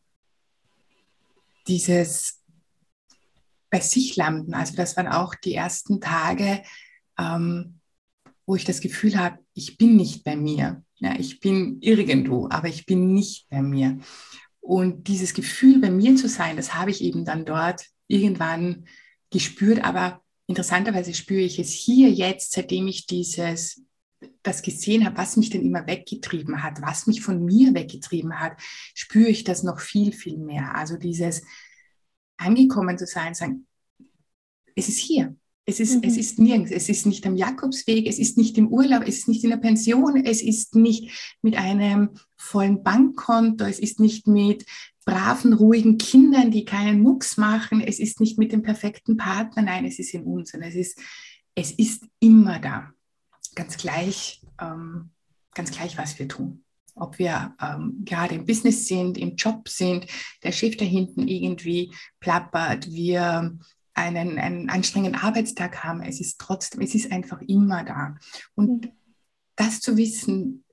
dieses 1.70 2.44
bei 3.70 3.80
sich 3.80 4.16
landen. 4.16 4.54
Also 4.54 4.76
das 4.76 4.98
waren 4.98 5.08
auch 5.08 5.36
die 5.36 5.54
ersten 5.54 6.02
Tage, 6.02 6.64
ähm, 7.18 7.80
wo 8.46 8.56
ich 8.56 8.66
das 8.66 8.82
Gefühl 8.82 9.18
habe, 9.18 9.38
ich 9.54 9.78
bin 9.78 9.96
nicht 9.96 10.24
bei 10.24 10.36
mir. 10.36 10.84
Ja, 10.96 11.16
ich 11.18 11.40
bin 11.40 11.78
irgendwo, 11.82 12.50
aber 12.50 12.68
ich 12.68 12.86
bin 12.86 13.14
nicht 13.14 13.48
bei 13.50 13.62
mir. 13.62 14.00
Und 14.60 15.08
dieses 15.08 15.34
Gefühl, 15.34 15.80
bei 15.80 15.92
mir 15.92 16.16
zu 16.16 16.28
sein, 16.28 16.58
das 16.58 16.74
habe 16.74 16.92
ich 16.92 17.02
eben 17.02 17.26
dann 17.26 17.46
dort 17.46 17.86
irgendwann 18.08 18.86
gespürt. 19.30 19.84
Aber 19.84 20.22
interessanterweise 20.48 21.14
spüre 21.14 21.42
ich 21.42 21.60
es 21.60 21.72
hier 21.72 22.10
jetzt, 22.10 22.52
seitdem 22.52 22.88
ich 22.88 23.06
dieses 23.06 23.84
das 24.44 24.62
gesehen 24.62 25.06
habe, 25.06 25.18
was 25.18 25.38
mich 25.38 25.50
denn 25.50 25.62
immer 25.62 25.88
weggetrieben 25.88 26.64
hat, 26.64 26.82
was 26.82 27.08
mich 27.08 27.22
von 27.22 27.44
mir 27.44 27.74
weggetrieben 27.74 28.40
hat, 28.40 28.54
spüre 28.94 29.30
ich 29.30 29.44
das 29.44 29.64
noch 29.64 29.80
viel, 29.80 30.12
viel 30.12 30.38
mehr. 30.38 30.76
Also 30.76 30.98
dieses 30.98 31.44
angekommen 32.38 32.98
zu 32.98 33.06
sein, 33.06 33.34
sagen, 33.34 33.68
es 34.76 34.88
ist 34.88 35.00
hier. 35.00 35.36
Es 35.66 35.80
ist, 35.80 35.98
mhm. 35.98 36.02
es 36.04 36.18
ist 36.18 36.40
nirgends. 36.40 36.72
Es 36.72 36.90
ist 36.90 37.06
nicht 37.06 37.28
am 37.28 37.36
Jakobsweg, 37.36 38.08
es 38.08 38.18
ist 38.18 38.38
nicht 38.38 38.58
im 38.58 38.70
Urlaub, 38.70 39.04
es 39.04 39.20
ist 39.20 39.28
nicht 39.28 39.44
in 39.44 39.52
der 39.52 39.58
Pension, 39.58 40.18
es 40.26 40.42
ist 40.42 40.76
nicht 40.76 41.38
mit 41.44 41.58
einem 41.58 42.10
vollen 42.38 42.82
Bankkonto, 42.82 43.66
es 43.66 43.78
ist 43.78 44.00
nicht 44.00 44.26
mit 44.26 44.66
braven, 45.06 45.54
ruhigen 45.54 45.98
Kindern, 45.98 46.50
die 46.50 46.66
keinen 46.66 47.02
Mucks 47.02 47.38
machen, 47.38 47.82
es 47.82 48.00
ist 48.00 48.20
nicht 48.20 48.40
mit 48.40 48.52
dem 48.52 48.64
perfekten 48.64 49.18
Partner, 49.18 49.62
nein, 49.62 49.86
es 49.86 50.00
ist 50.00 50.14
in 50.14 50.24
uns 50.24 50.54
und 50.54 50.64
es 50.64 50.76
ist, 50.76 51.00
es 51.54 51.72
ist 51.72 52.04
immer 52.20 52.60
da 52.60 52.92
ganz 53.56 53.78
gleich, 53.78 54.42
ähm, 54.60 55.10
ganz 55.54 55.72
gleich, 55.72 55.98
was 55.98 56.20
wir 56.20 56.28
tun. 56.28 56.64
Ob 56.96 57.18
wir 57.18 57.56
ähm, 57.62 58.02
gerade 58.04 58.36
im 58.36 58.46
Business 58.46 58.88
sind, 58.88 59.18
im 59.18 59.36
Job 59.36 59.70
sind, 59.70 60.08
der 60.44 60.52
Chef 60.52 60.76
da 60.78 60.86
hinten 60.86 61.28
irgendwie 61.28 61.94
plappert, 62.20 62.92
wir 62.92 63.58
einen, 63.94 64.38
einen 64.40 64.70
anstrengenden 64.70 65.22
Arbeitstag 65.22 65.84
haben. 65.84 66.02
Es 66.02 66.20
ist 66.20 66.40
trotzdem, 66.40 66.82
es 66.82 66.96
ist 66.96 67.12
einfach 67.12 67.42
immer 67.42 67.84
da. 67.84 68.16
Und 68.56 68.86
mhm. 68.86 68.92
das 69.56 69.82
zu 69.82 69.98
wissen, 69.98 70.64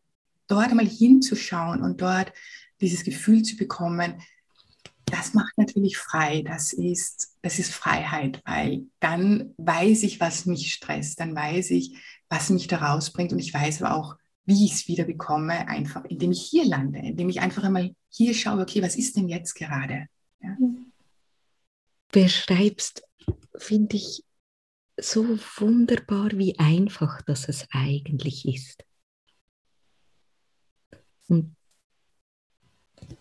dort 0.47 0.71
einmal 0.71 0.87
hinzuschauen 0.87 1.83
und 1.83 2.01
dort 2.01 2.33
dieses 2.81 3.05
Gefühl 3.05 3.43
zu 3.43 3.57
bekommen, 3.57 4.21
das 5.07 5.35
macht 5.35 5.57
natürlich 5.57 5.97
frei. 5.97 6.43
Das 6.43 6.73
ist, 6.73 7.37
das 7.43 7.59
ist 7.59 7.73
Freiheit, 7.73 8.43
weil 8.45 8.87
dann 9.01 9.55
weiß 9.57 10.03
ich, 10.03 10.21
was 10.21 10.47
mich 10.47 10.73
stresst. 10.73 11.21
Dann 11.21 11.35
weiß 11.35 11.71
ich, 11.71 11.97
was 12.29 12.51
mich 12.51 12.67
da 12.67 12.79
rausbringt. 12.79 13.33
Und 13.33 13.39
ich 13.39 13.53
weiß 13.53 13.83
aber 13.83 13.97
auch, 13.97 14.17
wie 14.45 14.65
ich 14.65 14.73
es 14.73 14.89
wieder 14.89 15.05
bekomme, 15.05 15.69
einfach 15.69 16.05
indem 16.05 16.33
ich 16.33 16.43
hier 16.43 16.65
lande, 16.65 17.01
indem 17.01 17.29
ich 17.29 17.41
einfach 17.41 17.65
einmal 17.65 17.95
hier 18.09 18.33
schaue, 18.33 18.63
okay, 18.63 18.83
was 18.83 18.97
ist 18.97 19.17
denn 19.17 19.29
jetzt 19.29 19.55
gerade? 19.55 20.07
Ja. 20.41 20.57
Beschreibst, 22.13 23.03
finde 23.57 23.97
ich, 23.97 24.25
so 24.99 25.39
wunderbar, 25.59 26.31
wie 26.33 26.59
einfach 26.59 27.21
das 27.23 27.49
es 27.49 27.67
eigentlich 27.71 28.47
ist. 28.47 28.85
Und 31.29 31.57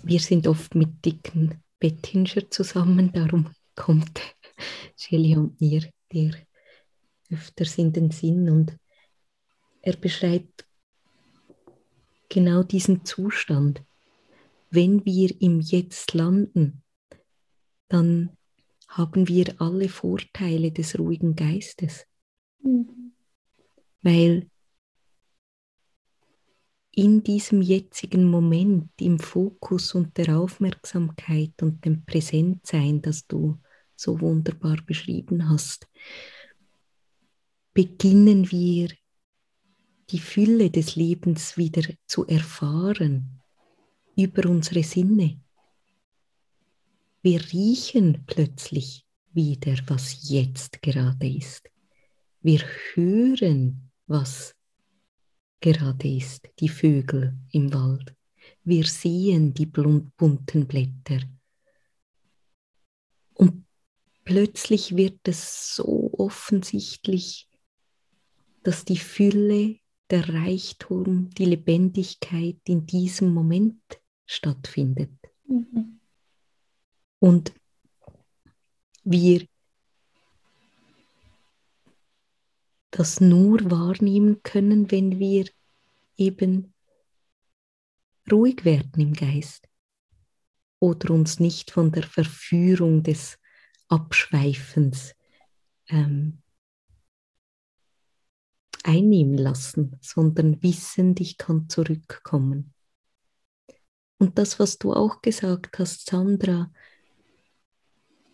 wir 0.04 0.20
sind 0.20 0.48
oft 0.48 0.76
mit 0.76 1.04
dicken 1.04 1.62
Bettinger 1.80 2.50
zusammen, 2.50 3.12
darum 3.12 3.50
kommt 3.76 4.22
Shelly 4.98 5.36
und 5.36 5.60
mir 5.60 5.90
der 6.14 6.36
öfters 7.30 7.78
in 7.78 7.92
den 7.92 8.12
Sinn 8.12 8.50
und 8.50 8.78
er 9.86 9.96
beschreibt 9.96 10.68
genau 12.28 12.64
diesen 12.64 13.06
Zustand. 13.06 13.84
Wenn 14.72 15.06
wir 15.06 15.40
im 15.40 15.62
Jetzt 15.62 16.14
landen, 16.14 16.82
dann 17.88 18.36
haben 18.88 19.28
wir 19.28 19.62
alle 19.62 19.88
Vorteile 19.88 20.72
des 20.72 20.98
ruhigen 20.98 21.36
Geistes. 21.36 22.08
Mhm. 22.64 23.14
Weil 24.02 24.50
in 26.92 27.22
diesem 27.24 27.62
jetzigen 27.62 28.30
Moment, 28.30 28.90
im 29.00 29.20
Fokus 29.20 29.94
und 29.94 30.18
der 30.18 30.40
Aufmerksamkeit 30.40 31.62
und 31.62 31.86
dem 31.86 32.06
Präsentsein, 32.06 33.02
das 33.02 33.28
du 33.28 33.60
so 33.96 34.20
wunderbar 34.20 34.78
beschrieben 34.86 35.48
hast, 35.48 35.88
beginnen 37.74 38.50
wir 38.50 38.90
die 40.10 40.20
Fülle 40.20 40.70
des 40.70 40.96
Lebens 40.96 41.58
wieder 41.58 41.84
zu 42.06 42.26
erfahren 42.28 43.42
über 44.16 44.50
unsere 44.50 44.84
Sinne. 44.84 45.40
Wir 47.22 47.42
riechen 47.52 48.24
plötzlich 48.28 49.06
wieder, 49.34 49.76
was 49.88 50.30
jetzt 50.30 50.82
gerade 50.82 51.28
ist. 51.28 51.70
Wir 52.42 52.64
hören, 52.94 53.92
was 54.06 54.56
gerade 55.60 56.08
ist, 56.08 56.48
die 56.60 56.70
Vögel 56.70 57.36
im 57.52 57.74
Wald. 57.74 58.16
Wir 58.64 58.86
sehen 58.86 59.54
die 59.54 59.66
bunten 59.66 60.68
Blätter. 60.68 61.22
Und 63.34 63.66
plötzlich 64.24 64.96
wird 64.96 65.28
es 65.28 65.76
so 65.76 66.12
offensichtlich, 66.14 67.50
dass 68.62 68.86
die 68.86 68.98
Fülle 68.98 69.80
der 70.10 70.30
Reichtum, 70.30 71.30
die 71.32 71.46
Lebendigkeit 71.46 72.58
in 72.68 72.86
diesem 72.86 73.34
Moment 73.34 73.82
stattfindet. 74.26 75.12
Mhm. 75.48 76.00
Und 77.20 77.54
wir 79.04 79.48
das 82.92 83.20
nur 83.20 83.60
wahrnehmen 83.70 84.42
können, 84.44 84.90
wenn 84.92 85.20
wir 85.20 85.48
eben 86.18 86.74
ruhig 88.32 88.64
werden 88.64 89.02
im 89.02 89.14
Geist 89.14 89.68
oder 90.80 91.14
uns 91.14 91.40
nicht 91.40 91.72
von 91.72 91.92
der 91.92 92.04
Verführung 92.04 93.04
des 93.04 93.38
Abschweifens 93.88 95.14
ähm, 95.90 96.42
einnehmen 98.86 99.38
lassen, 99.38 99.98
sondern 100.02 100.62
wissend, 100.62 101.20
ich 101.20 101.38
kann 101.38 101.70
zurückkommen. 101.70 102.74
Und 104.18 104.38
das, 104.38 104.60
was 104.60 104.78
du 104.78 104.94
auch 104.94 105.22
gesagt 105.22 105.78
hast, 105.80 106.10
Sandra, 106.10 106.72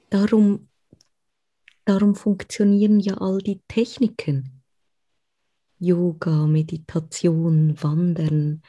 darum, 0.10 0.68
darum 1.86 2.16
funktionieren 2.16 3.00
ja 3.00 3.16
all 3.16 3.40
die 3.40 3.62
Techniken. 3.68 4.62
Yoga, 5.80 6.46
Meditation, 6.46 7.82
Wandern, 7.82 8.62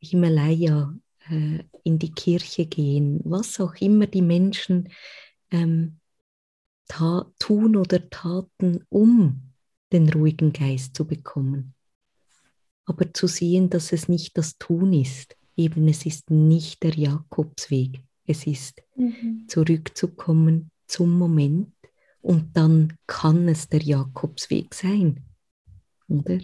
Himalaya, 0.00 0.92
äh, 1.28 1.62
in 1.84 1.98
die 1.98 2.12
Kirche 2.12 2.66
gehen, 2.66 3.20
was 3.24 3.60
auch 3.60 3.74
immer 3.76 4.06
die 4.06 4.22
Menschen 4.22 4.88
ähm, 5.50 6.00
tun 7.38 7.76
oder 7.76 8.08
taten, 8.10 8.84
um 8.88 9.47
den 9.92 10.08
ruhigen 10.10 10.52
Geist 10.52 10.94
zu 10.96 11.06
bekommen. 11.06 11.74
Aber 12.84 13.12
zu 13.12 13.26
sehen, 13.26 13.70
dass 13.70 13.92
es 13.92 14.08
nicht 14.08 14.36
das 14.38 14.58
Tun 14.58 14.92
ist, 14.92 15.36
eben 15.56 15.88
es 15.88 16.06
ist 16.06 16.30
nicht 16.30 16.82
der 16.82 16.94
Jakobsweg, 16.94 18.02
es 18.26 18.46
ist 18.46 18.82
mhm. 18.96 19.44
zurückzukommen 19.48 20.70
zum 20.86 21.18
Moment 21.18 21.72
und 22.20 22.56
dann 22.56 22.96
kann 23.06 23.48
es 23.48 23.68
der 23.68 23.82
Jakobsweg 23.82 24.74
sein, 24.74 25.24
oder? 26.08 26.38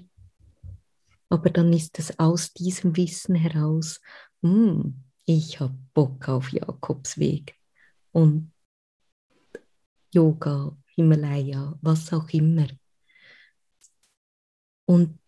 Aber 1.28 1.50
dann 1.50 1.72
ist 1.72 1.98
es 1.98 2.18
aus 2.18 2.52
diesem 2.52 2.96
Wissen 2.96 3.34
heraus, 3.34 4.00
hm, 4.42 5.02
ich 5.24 5.58
habe 5.60 5.76
Bock 5.94 6.28
auf 6.28 6.52
Jakobsweg 6.52 7.54
und 8.12 8.52
Yoga, 10.12 10.76
Himalaya, 10.94 11.76
was 11.80 12.12
auch 12.12 12.28
immer. 12.30 12.68
Und 14.86 15.18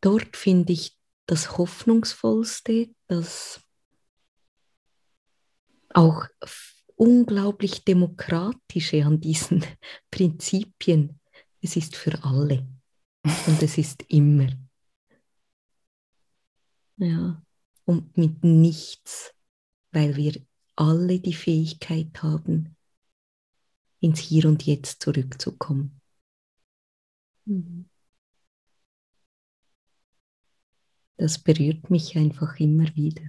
dort 0.00 0.36
finde 0.36 0.72
ich 0.72 0.98
das 1.26 1.56
Hoffnungsvollste, 1.58 2.94
das 3.06 3.60
auch 5.90 6.26
unglaublich 6.96 7.84
Demokratische 7.84 9.04
an 9.04 9.20
diesen 9.20 9.64
Prinzipien. 10.10 11.20
Es 11.60 11.76
ist 11.76 11.96
für 11.96 12.22
alle 12.24 12.66
und 13.46 13.62
es 13.62 13.78
ist 13.78 14.02
immer. 14.08 14.48
Ja, 16.96 17.42
und 17.84 18.16
mit 18.16 18.44
nichts, 18.44 19.34
weil 19.92 20.16
wir 20.16 20.40
alle 20.76 21.20
die 21.20 21.34
Fähigkeit 21.34 22.22
haben, 22.22 22.76
ins 24.00 24.20
Hier 24.20 24.46
und 24.46 24.64
Jetzt 24.64 25.02
zurückzukommen. 25.02 26.00
Mhm. 27.46 27.88
Das 31.16 31.38
berührt 31.38 31.90
mich 31.90 32.16
einfach 32.16 32.58
immer 32.58 32.94
wieder. 32.96 33.22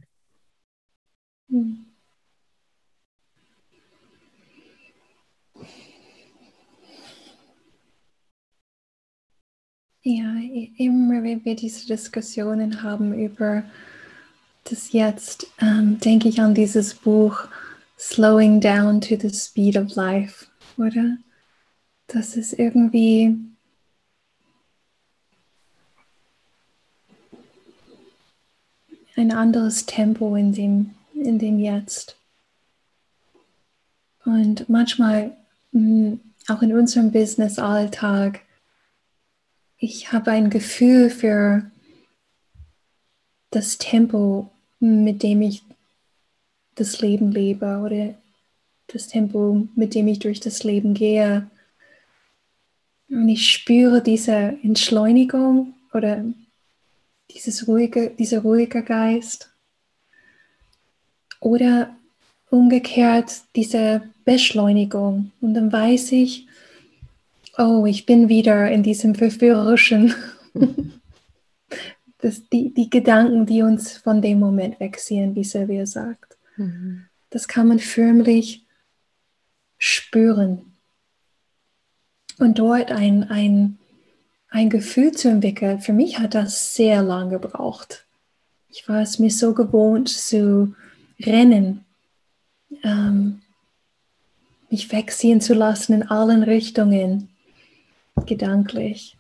Mhm. 1.48 1.86
Ja, 10.08 10.36
immer 10.78 11.24
wenn 11.24 11.44
wir 11.44 11.56
diese 11.56 11.88
Diskussionen 11.88 12.84
haben 12.84 13.12
über 13.20 13.64
das 14.66 14.92
Jetzt, 14.92 15.48
ähm, 15.60 16.00
denke 16.00 16.30
ich 16.30 16.40
an 16.40 16.54
dieses 16.54 16.94
Buch 16.94 17.48
Slowing 17.98 18.62
Down 18.62 19.02
to 19.02 19.16
the 19.20 19.32
Speed 19.32 19.78
of 19.78 19.96
Life, 19.96 20.46
oder? 20.78 21.18
Das 22.08 22.36
ist 22.36 22.54
irgendwie 22.54 23.36
ein 29.16 29.32
anderes 29.32 29.86
Tempo 29.86 30.36
in 30.36 30.54
dem, 30.54 30.92
in 31.14 31.40
dem 31.40 31.60
Jetzt. 31.60 32.18
Und 34.26 34.68
manchmal, 34.70 35.36
mm, 35.72 36.14
auch 36.48 36.62
in 36.62 36.74
unserem 36.74 37.12
Business-Alltag, 37.12 38.42
ich 39.78 40.12
habe 40.12 40.32
ein 40.32 40.50
Gefühl 40.50 41.10
für 41.10 41.70
das 43.52 43.78
Tempo, 43.78 44.50
mit 44.80 45.24
dem 45.24 45.42
ich 45.42 45.64
das 46.76 47.00
Leben 47.02 47.32
lebe 47.32 47.78
oder 47.86 48.16
das 48.88 49.08
Tempo, 49.08 49.68
mit 49.76 49.96
dem 49.96 50.08
ich 50.08 50.20
durch 50.20 50.40
das 50.40 50.64
Leben 50.64 50.94
gehe. 50.94 51.50
Und 53.10 53.30
ich 53.30 53.50
spüre 53.50 54.02
diese 54.02 54.58
Entschleunigung 54.64 55.74
oder 55.94 56.24
dieses 57.32 57.68
ruhige, 57.68 58.12
dieser 58.12 58.42
ruhige 58.42 58.84
Geist. 58.84 59.52
Oder 61.40 61.96
umgekehrt 62.50 63.42
diese 63.56 64.04
Beschleunigung. 64.24 65.32
Und 65.42 65.54
dann 65.54 65.72
weiß 65.72 66.12
ich, 66.14 66.48
oh, 67.58 67.86
ich 67.86 68.06
bin 68.06 68.30
wieder 68.30 68.70
in 68.70 68.84
diesem 68.84 69.16
verführerischen, 69.16 70.14
das, 72.20 72.48
die, 72.50 72.74
die 72.74 72.90
Gedanken, 72.90 73.46
die 73.46 73.62
uns 73.62 73.98
von 73.98 74.22
dem 74.22 74.40
Moment 74.40 74.80
wegziehen, 74.80 75.36
wie 75.36 75.44
Sylvia 75.44 75.86
sagt. 75.86 76.38
Mhm. 76.58 77.06
Das 77.30 77.48
kann 77.48 77.68
man 77.68 77.80
förmlich 77.80 78.66
spüren. 79.78 80.74
Und 82.38 82.60
dort 82.60 82.92
ein, 82.92 83.30
ein, 83.30 83.78
ein 84.56 84.70
Gefühl 84.70 85.12
zu 85.12 85.28
entwickeln, 85.28 85.82
für 85.82 85.92
mich 85.92 86.18
hat 86.18 86.34
das 86.34 86.76
sehr 86.76 87.04
lange 87.04 87.40
gebraucht. 87.42 88.06
Ich 88.70 88.88
war 88.88 89.02
es 89.02 89.20
mir 89.20 89.30
so 89.30 89.54
gewohnt 89.54 90.08
zu 90.08 90.74
rennen, 91.20 91.84
ähm, 92.82 93.42
mich 94.70 94.90
wegziehen 94.94 95.42
zu 95.42 95.54
lassen 95.54 95.92
in 95.92 96.04
allen 96.04 96.42
Richtungen 96.42 97.28
gedanklich. 98.26 99.18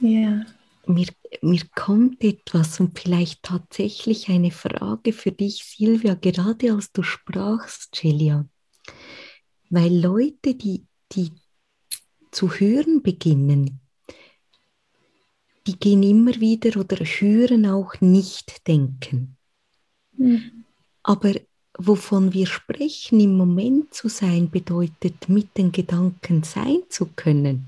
Ja. 0.00 0.44
Mir, 0.84 1.08
mir 1.40 1.62
kommt 1.74 2.22
etwas 2.22 2.78
und 2.78 2.98
vielleicht 2.98 3.42
tatsächlich 3.42 4.28
eine 4.28 4.50
Frage 4.50 5.14
für 5.14 5.32
dich, 5.32 5.64
Silvia, 5.64 6.12
gerade 6.12 6.74
als 6.74 6.92
du 6.92 7.02
sprachst, 7.02 7.94
Celia. 7.94 8.44
Weil 9.70 9.98
Leute, 9.98 10.54
die, 10.54 10.84
die 11.12 11.30
zu 12.30 12.50
hören 12.50 13.02
beginnen, 13.02 13.80
die 15.66 15.78
gehen 15.78 16.02
immer 16.02 16.40
wieder 16.40 16.78
oder 16.80 16.96
hören 16.96 17.66
auch 17.66 18.00
nicht 18.00 18.66
denken. 18.66 19.36
Mhm. 20.16 20.64
Aber 21.02 21.34
wovon 21.78 22.32
wir 22.32 22.46
sprechen, 22.46 23.20
im 23.20 23.36
Moment 23.36 23.94
zu 23.94 24.08
sein, 24.08 24.50
bedeutet, 24.50 25.28
mit 25.28 25.56
den 25.56 25.72
Gedanken 25.72 26.42
sein 26.42 26.82
zu 26.88 27.06
können, 27.16 27.66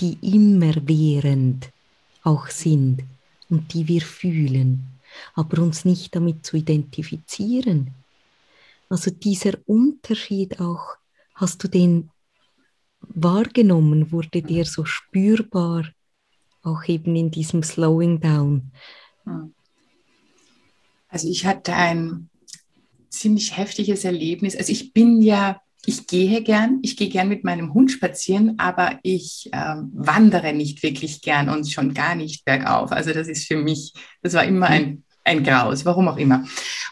die 0.00 0.16
immerwährend 0.22 1.70
auch 2.22 2.48
sind 2.48 3.02
und 3.48 3.72
die 3.72 3.88
wir 3.88 4.02
fühlen, 4.02 4.84
aber 5.34 5.62
uns 5.62 5.84
nicht 5.84 6.14
damit 6.14 6.44
zu 6.46 6.56
identifizieren. 6.56 7.92
Also 8.88 9.10
dieser 9.10 9.52
Unterschied 9.66 10.60
auch, 10.60 10.96
hast 11.34 11.62
du 11.62 11.68
den 11.68 12.10
wahrgenommen, 13.22 14.12
wurde 14.12 14.42
dir 14.42 14.64
so 14.64 14.84
spürbar, 14.84 15.86
auch 16.62 16.84
eben 16.86 17.16
in 17.16 17.30
diesem 17.30 17.62
Slowing 17.62 18.20
Down? 18.20 18.72
Also 21.08 21.28
ich 21.28 21.46
hatte 21.46 21.74
ein 21.74 22.28
ziemlich 23.10 23.56
heftiges 23.56 24.04
Erlebnis. 24.04 24.56
Also 24.56 24.72
ich 24.72 24.92
bin 24.92 25.20
ja, 25.20 25.60
ich 25.84 26.06
gehe 26.06 26.42
gern, 26.42 26.78
ich 26.82 26.96
gehe 26.96 27.08
gern 27.08 27.28
mit 27.28 27.44
meinem 27.44 27.74
Hund 27.74 27.90
spazieren, 27.90 28.58
aber 28.58 28.98
ich 29.02 29.48
äh, 29.52 29.76
wandere 29.92 30.52
nicht 30.52 30.82
wirklich 30.82 31.20
gern 31.22 31.48
und 31.48 31.70
schon 31.70 31.94
gar 31.94 32.14
nicht 32.14 32.44
bergauf. 32.44 32.92
Also 32.92 33.12
das 33.12 33.28
ist 33.28 33.46
für 33.46 33.56
mich, 33.56 33.92
das 34.22 34.34
war 34.34 34.44
immer 34.44 34.66
ein, 34.68 35.02
ein 35.24 35.42
Graus, 35.42 35.84
warum 35.84 36.08
auch 36.08 36.16
immer. 36.16 36.44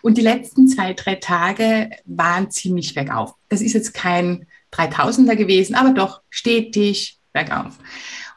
Und 0.03 0.19
die 0.19 0.23
letzten 0.23 0.69
zwei, 0.69 0.95
drei 0.95 1.17
Tage 1.17 1.91
waren 2.05 2.51
ziemlich 2.51 2.95
bergauf. 2.95 3.35
Das 3.49 3.61
ist 3.61 3.75
jetzt 3.75 3.95
kein 3.95 4.47
3000er 4.73 5.37
gewesen, 5.37 5.75
aber 5.75 5.93
doch 5.93 6.23
stetig 6.31 7.19
bergauf. 7.33 7.79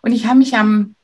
Und 0.01 0.11
ich 0.13 0.25
habe 0.25 0.39
mich 0.39 0.55
am 0.55 0.95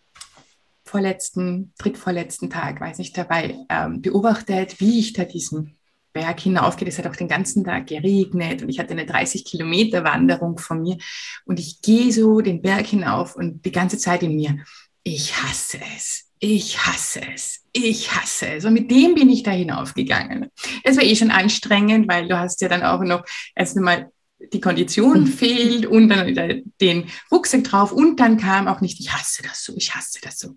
vorletzten, 0.86 1.74
drittvorletzten 1.78 2.50
Tag, 2.50 2.80
weiß 2.82 2.98
nicht, 2.98 3.18
dabei 3.18 3.58
ähm, 3.70 4.02
beobachtet, 4.02 4.80
wie 4.80 5.00
ich 5.00 5.14
da 5.14 5.26
diesen 5.26 5.78
Berg 6.14 6.40
hinaufgeht. 6.40 6.88
Es 6.88 6.98
hat 6.98 7.08
auch 7.08 7.16
den 7.16 7.28
ganzen 7.28 7.64
Tag 7.64 7.88
geregnet 7.88 8.64
und 8.64 8.70
ich 8.70 8.80
hatte 8.80 8.92
eine 8.92 9.06
30 9.06 9.46
Kilometer 9.46 10.04
Wanderung 10.04 10.58
von 10.58 10.82
mir 10.82 10.98
und 11.46 11.60
ich 11.60 11.82
gehe 11.82 12.12
so 12.12 12.42
den 12.42 12.62
Berg 12.62 12.88
hinauf 12.88 13.36
und 13.36 13.66
die 13.66 13.72
ganze 13.72 13.98
Zeit 13.98 14.24
in 14.24 14.36
mir, 14.36 14.58
ich 15.04 15.36
hasse 15.42 15.80
es. 15.96 16.26
Ich 16.40 16.86
hasse 16.86 17.22
es. 17.34 17.62
Ich 17.74 18.16
hasse 18.16 18.48
es. 18.48 18.66
Und 18.66 18.74
mit 18.74 18.92
dem 18.92 19.16
bin 19.16 19.30
ich 19.30 19.44
da 19.44 19.52
hinaufgegangen. 19.52 20.52
Es 20.84 20.98
war 20.98 21.04
eh 21.04 21.16
schon 21.16 21.32
anstrengend, 21.32 22.08
weil 22.08 22.28
du 22.28 22.38
hast 22.38 22.62
ja 22.62 22.68
dann 22.68 22.84
auch 22.84 23.02
noch 23.02 23.24
erst 23.56 23.78
einmal 23.78 24.12
die 24.54 24.62
Kondition 24.62 25.28
fehlt 25.28 25.86
und 25.86 26.10
dann 26.10 26.64
den 26.80 27.06
Rucksack 27.32 27.64
drauf 27.64 27.92
und 27.92 28.20
dann 28.20 28.38
kam 28.38 28.68
auch 28.68 28.82
nicht, 28.82 29.00
ich 29.00 29.12
hasse 29.12 29.44
das 29.44 29.64
so, 29.64 29.74
ich 29.76 29.96
hasse 29.96 30.20
das 30.22 30.40
so. 30.40 30.56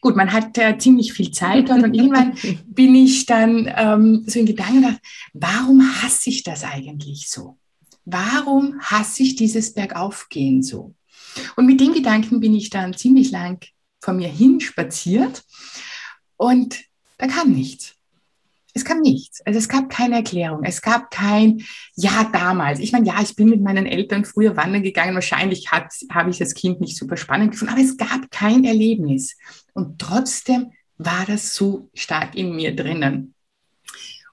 Gut, 0.00 0.16
man 0.16 0.32
hat 0.32 0.56
äh, 0.58 0.76
ziemlich 0.78 1.12
viel 1.12 1.30
Zeit 1.30 1.68
dort 1.68 1.82
und 1.82 1.94
irgendwann 1.94 2.34
bin 2.66 2.94
ich 2.94 3.26
dann 3.26 3.72
ähm, 3.76 4.24
so 4.26 4.38
in 4.38 4.46
Gedanken 4.46 4.82
gedacht, 4.82 5.00
warum 5.32 5.82
hasse 6.02 6.30
ich 6.30 6.42
das 6.42 6.64
eigentlich 6.64 7.28
so? 7.28 7.58
Warum 8.04 8.80
hasse 8.80 9.22
ich 9.22 9.36
dieses 9.36 9.74
Bergaufgehen 9.74 10.62
so? 10.62 10.94
Und 11.56 11.66
mit 11.66 11.80
dem 11.80 11.92
Gedanken 11.92 12.40
bin 12.40 12.54
ich 12.54 12.70
dann 12.70 12.96
ziemlich 12.96 13.30
lang 13.30 13.64
vor 14.00 14.14
mir 14.14 14.28
hin 14.28 14.60
spaziert 14.60 15.44
und 16.36 16.80
da 17.18 17.26
kam 17.26 17.52
nichts. 17.52 17.94
Es 18.74 18.84
kam 18.84 19.00
nichts. 19.00 19.40
Also 19.44 19.58
es 19.58 19.68
gab 19.68 19.90
keine 19.90 20.16
Erklärung. 20.16 20.62
Es 20.64 20.80
gab 20.80 21.10
kein 21.10 21.62
Ja 21.96 22.28
damals. 22.32 22.78
Ich 22.78 22.92
meine, 22.92 23.06
ja, 23.06 23.20
ich 23.20 23.34
bin 23.34 23.48
mit 23.48 23.60
meinen 23.60 23.86
Eltern 23.86 24.24
früher 24.24 24.56
wandern 24.56 24.82
gegangen. 24.82 25.14
Wahrscheinlich 25.14 25.70
habe 25.70 26.30
ich 26.30 26.38
das 26.38 26.54
Kind 26.54 26.80
nicht 26.80 26.96
super 26.96 27.16
spannend 27.16 27.52
gefunden, 27.52 27.74
aber 27.74 27.82
es 27.82 27.96
gab 27.96 28.30
kein 28.30 28.64
Erlebnis. 28.64 29.36
Und 29.72 29.98
trotzdem 29.98 30.72
war 30.98 31.24
das 31.26 31.54
so 31.54 31.88
stark 31.94 32.36
in 32.36 32.54
mir 32.54 32.74
drinnen. 32.74 33.34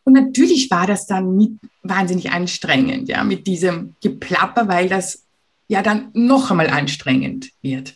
Und 0.04 0.14
natürlich 0.14 0.70
war 0.72 0.88
das 0.88 1.06
dann 1.06 1.36
mit, 1.36 1.52
wahnsinnig 1.84 2.32
anstrengend, 2.32 3.10
ja, 3.10 3.24
mit 3.24 3.46
diesem 3.48 3.96
Geplapper, 4.02 4.68
weil 4.68 4.88
das 4.88 5.26
ja 5.68 5.82
dann 5.82 6.12
noch 6.14 6.50
einmal 6.50 6.70
anstrengend 6.70 7.52
wird. 7.62 7.96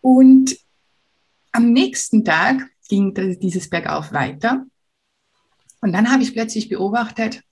Und 0.00 0.56
am 1.52 1.72
nächsten 1.72 2.24
Tag 2.24 2.70
ging 2.88 3.14
dieses 3.40 3.68
Bergauf 3.68 4.12
weiter 4.12 4.64
und 5.80 5.92
dann 5.92 6.10
habe 6.10 6.22
ich 6.22 6.32
plötzlich 6.32 6.68
beobachtet, 6.68 7.42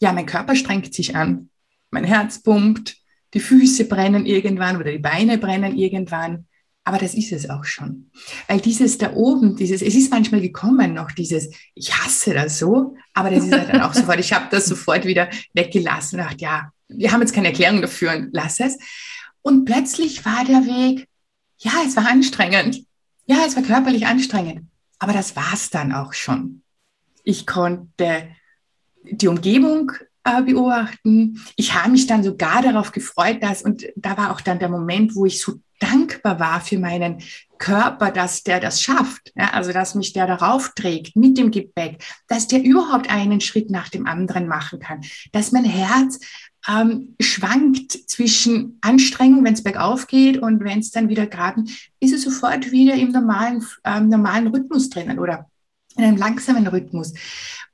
ja, 0.00 0.12
mein 0.12 0.26
Körper 0.26 0.56
strengt 0.56 0.92
sich 0.92 1.14
an, 1.14 1.50
mein 1.90 2.04
Herz 2.04 2.42
pumpt, 2.42 2.96
die 3.34 3.40
Füße 3.40 3.86
brennen 3.86 4.26
irgendwann 4.26 4.76
oder 4.76 4.90
die 4.90 4.98
Beine 4.98 5.38
brennen 5.38 5.76
irgendwann. 5.76 6.46
aber 6.84 6.98
das 6.98 7.14
ist 7.14 7.30
es 7.30 7.48
auch 7.48 7.64
schon. 7.64 8.10
Weil 8.48 8.60
dieses 8.60 8.98
da 8.98 9.12
oben, 9.12 9.54
dieses, 9.56 9.82
es 9.82 9.94
ist 9.94 10.10
manchmal 10.10 10.40
gekommen 10.40 10.94
noch 10.94 11.12
dieses, 11.12 11.48
ich 11.74 11.94
hasse 11.94 12.34
das 12.34 12.58
so, 12.58 12.96
aber 13.14 13.30
das 13.30 13.44
ist 13.44 13.52
halt 13.52 13.68
dann 13.68 13.82
auch 13.82 13.94
sofort, 13.94 14.18
ich 14.18 14.32
habe 14.32 14.48
das 14.50 14.66
sofort 14.66 15.04
wieder 15.04 15.30
weggelassen 15.54 16.18
und 16.18 16.26
dachte, 16.26 16.42
ja, 16.44 16.72
wir 16.88 17.12
haben 17.12 17.20
jetzt 17.20 17.34
keine 17.34 17.48
Erklärung 17.48 17.80
dafür 17.80 18.12
und 18.16 18.30
lass 18.32 18.58
es. 18.58 18.78
Und 19.42 19.64
plötzlich 19.64 20.24
war 20.24 20.44
der 20.44 20.66
Weg, 20.66 21.08
ja, 21.58 21.72
es 21.86 21.96
war 21.96 22.08
anstrengend. 22.08 22.84
Ja, 23.26 23.44
es 23.46 23.54
war 23.54 23.62
körperlich 23.62 24.06
anstrengend. 24.06 24.66
Aber 24.98 25.12
das 25.12 25.36
war 25.36 25.52
es 25.54 25.70
dann 25.70 25.92
auch 25.92 26.12
schon. 26.12 26.61
Ich 27.24 27.46
konnte 27.46 28.28
die 29.04 29.28
Umgebung 29.28 29.92
äh, 30.24 30.42
beobachten. 30.42 31.40
Ich 31.56 31.74
habe 31.74 31.90
mich 31.90 32.06
dann 32.06 32.22
sogar 32.22 32.62
darauf 32.62 32.92
gefreut, 32.92 33.42
dass, 33.42 33.62
und 33.62 33.86
da 33.96 34.16
war 34.16 34.32
auch 34.32 34.40
dann 34.40 34.58
der 34.58 34.68
Moment, 34.68 35.14
wo 35.14 35.26
ich 35.26 35.40
so 35.40 35.54
dankbar 35.80 36.38
war 36.38 36.60
für 36.60 36.78
meinen 36.78 37.22
Körper, 37.58 38.10
dass 38.10 38.42
der 38.42 38.60
das 38.60 38.80
schafft. 38.80 39.32
Ja, 39.34 39.50
also, 39.50 39.72
dass 39.72 39.94
mich 39.94 40.12
der 40.12 40.26
darauf 40.26 40.72
trägt 40.74 41.16
mit 41.16 41.38
dem 41.38 41.50
Gepäck, 41.50 42.04
dass 42.28 42.46
der 42.46 42.62
überhaupt 42.62 43.10
einen 43.10 43.40
Schritt 43.40 43.70
nach 43.70 43.88
dem 43.88 44.06
anderen 44.06 44.46
machen 44.46 44.78
kann, 44.78 45.00
dass 45.32 45.52
mein 45.52 45.64
Herz 45.64 46.20
ähm, 46.68 47.16
schwankt 47.20 47.92
zwischen 48.08 48.78
Anstrengung, 48.80 49.44
wenn 49.44 49.54
es 49.54 49.64
bergauf 49.64 50.06
geht 50.06 50.38
und 50.38 50.62
wenn 50.62 50.78
es 50.78 50.92
dann 50.92 51.08
wieder 51.08 51.26
gerade, 51.26 51.64
ist 51.98 52.12
es 52.12 52.22
sofort 52.22 52.70
wieder 52.70 52.94
im 52.94 53.10
normalen, 53.10 53.64
ähm, 53.84 54.08
normalen 54.08 54.48
Rhythmus 54.48 54.88
drinnen 54.88 55.18
oder 55.18 55.48
in 55.96 56.04
einem 56.04 56.16
langsamen 56.16 56.66
Rhythmus. 56.66 57.14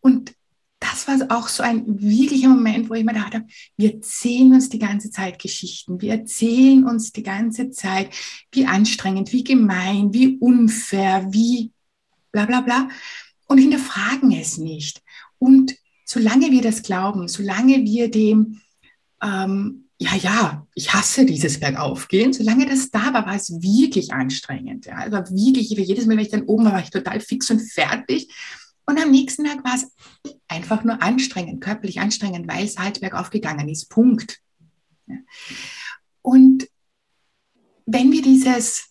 Und 0.00 0.34
das 0.80 1.08
war 1.08 1.36
auch 1.36 1.48
so 1.48 1.62
ein 1.62 2.00
wirklicher 2.00 2.48
Moment, 2.48 2.88
wo 2.88 2.94
ich 2.94 3.04
mir 3.04 3.14
dachte, 3.14 3.44
wir 3.76 3.94
erzählen 3.94 4.52
uns 4.52 4.68
die 4.68 4.78
ganze 4.78 5.10
Zeit 5.10 5.40
Geschichten. 5.40 6.00
Wir 6.00 6.12
erzählen 6.12 6.84
uns 6.84 7.12
die 7.12 7.24
ganze 7.24 7.70
Zeit, 7.70 8.14
wie 8.52 8.66
anstrengend, 8.66 9.32
wie 9.32 9.42
gemein, 9.42 10.14
wie 10.14 10.38
unfair, 10.38 11.26
wie 11.32 11.72
bla 12.30 12.46
bla 12.46 12.60
bla 12.60 12.88
und 13.46 13.58
hinterfragen 13.58 14.30
es 14.32 14.58
nicht. 14.58 15.02
Und 15.38 15.76
solange 16.04 16.50
wir 16.50 16.62
das 16.62 16.82
glauben, 16.82 17.28
solange 17.28 17.84
wir 17.84 18.10
dem, 18.10 18.60
ähm, 19.22 19.87
ja, 20.00 20.14
ja, 20.14 20.66
ich 20.74 20.92
hasse 20.92 21.26
dieses 21.26 21.58
Bergaufgehen, 21.58 22.32
solange 22.32 22.66
das 22.66 22.90
da 22.90 23.12
war, 23.12 23.26
war 23.26 23.34
es 23.34 23.50
wirklich 23.50 24.12
anstrengend. 24.12 24.86
Ja. 24.86 24.96
Also 24.96 25.16
wirklich, 25.34 25.70
jedes 25.70 26.06
Mal, 26.06 26.16
wenn 26.16 26.24
ich 26.24 26.30
dann 26.30 26.44
oben 26.44 26.66
war, 26.66 26.74
war 26.74 26.82
ich 26.82 26.90
total 26.90 27.20
fix 27.20 27.50
und 27.50 27.60
fertig. 27.60 28.32
Und 28.86 28.98
am 28.98 29.10
nächsten 29.10 29.44
Tag 29.44 29.64
war 29.64 29.74
es 29.74 29.92
einfach 30.46 30.84
nur 30.84 31.02
anstrengend, 31.02 31.60
körperlich 31.60 32.00
anstrengend, 32.00 32.48
weil 32.48 32.64
es 32.64 32.78
halt 32.78 33.00
bergauf 33.00 33.30
gegangen 33.30 33.68
ist. 33.68 33.90
Punkt. 33.90 34.38
Und 36.22 36.68
wenn 37.86 38.12
wir 38.12 38.22
dieses 38.22 38.90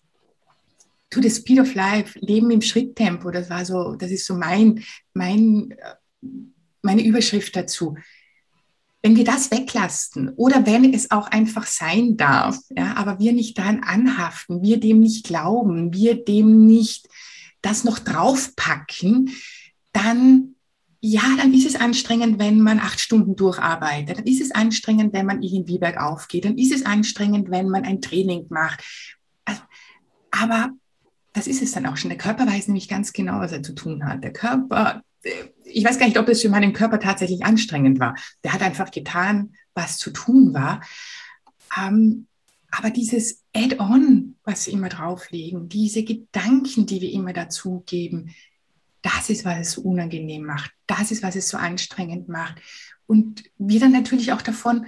To 1.09 1.21
the 1.21 1.29
Speed 1.29 1.61
of 1.61 1.73
Life, 1.73 2.19
Leben 2.19 2.51
im 2.51 2.61
Schritttempo, 2.61 3.31
das 3.31 3.49
war 3.49 3.63
so, 3.63 3.95
das 3.95 4.11
ist 4.11 4.25
so 4.25 4.35
mein, 4.35 4.83
mein, 5.13 5.73
meine 6.81 7.03
Überschrift 7.05 7.55
dazu. 7.55 7.95
Wenn 9.03 9.15
wir 9.15 9.23
das 9.23 9.51
weglassen 9.51 10.29
oder 10.35 10.65
wenn 10.65 10.93
es 10.93 11.11
auch 11.11 11.27
einfach 11.27 11.65
sein 11.65 12.17
darf, 12.17 12.57
ja, 12.69 12.95
aber 12.95 13.19
wir 13.19 13.31
nicht 13.31 13.57
daran 13.57 13.83
anhaften, 13.83 14.61
wir 14.63 14.79
dem 14.79 14.99
nicht 14.99 15.25
glauben, 15.25 15.93
wir 15.93 16.25
dem 16.25 16.65
nicht 16.65 17.07
das 17.61 17.83
noch 17.83 17.99
draufpacken, 17.99 19.31
dann 19.93 20.55
ja, 20.99 21.21
dann 21.37 21.53
ist 21.53 21.67
es 21.67 21.75
anstrengend, 21.75 22.39
wenn 22.39 22.59
man 22.59 22.79
acht 22.79 22.99
Stunden 22.99 23.35
durcharbeitet. 23.35 24.17
Dann 24.17 24.25
ist 24.25 24.41
es 24.41 24.51
anstrengend, 24.51 25.13
wenn 25.13 25.27
man 25.27 25.43
irgendwie 25.43 25.77
bergauf 25.77 26.27
geht. 26.27 26.45
Dann 26.45 26.57
ist 26.57 26.73
es 26.73 26.85
anstrengend, 26.85 27.51
wenn 27.51 27.69
man 27.69 27.85
ein 27.85 28.01
Training 28.01 28.47
macht. 28.49 28.83
Also, 29.45 29.61
aber 30.31 30.71
das 31.33 31.47
ist 31.47 31.61
es 31.61 31.71
dann 31.71 31.85
auch 31.85 31.97
schon. 31.97 32.09
Der 32.09 32.17
Körper 32.17 32.47
weiß 32.47 32.67
nämlich 32.67 32.87
ganz 32.87 33.13
genau, 33.13 33.39
was 33.39 33.51
er 33.51 33.61
zu 33.61 33.75
tun 33.75 34.05
hat. 34.05 34.23
Der 34.23 34.33
Körper, 34.33 35.03
ich 35.69 35.83
weiß 35.83 35.99
gar 35.99 36.05
nicht, 36.05 36.19
ob 36.19 36.27
es 36.29 36.41
für 36.41 36.49
meinen 36.49 36.73
Körper 36.73 36.99
tatsächlich 36.99 37.45
anstrengend 37.45 37.99
war. 37.99 38.15
Der 38.43 38.53
hat 38.53 38.61
einfach 38.61 38.91
getan, 38.91 39.53
was 39.73 39.97
zu 39.97 40.11
tun 40.11 40.53
war. 40.53 40.81
Ähm, 41.77 42.27
aber 42.71 42.89
dieses 42.89 43.43
Add-on, 43.55 44.35
was 44.43 44.67
wir 44.67 44.73
immer 44.73 44.89
drauflegen, 44.89 45.69
diese 45.69 46.03
Gedanken, 46.03 46.85
die 46.85 47.01
wir 47.01 47.11
immer 47.11 47.33
dazugeben, 47.33 48.35
das 49.01 49.29
ist, 49.29 49.45
was 49.45 49.59
es 49.59 49.71
so 49.73 49.81
unangenehm 49.81 50.43
macht. 50.43 50.71
Das 50.85 51.11
ist, 51.11 51.23
was 51.23 51.35
es 51.35 51.49
so 51.49 51.57
anstrengend 51.57 52.27
macht. 52.27 52.61
Und 53.05 53.43
wir 53.57 53.79
dann 53.79 53.93
natürlich 53.93 54.33
auch 54.33 54.41
davon 54.41 54.85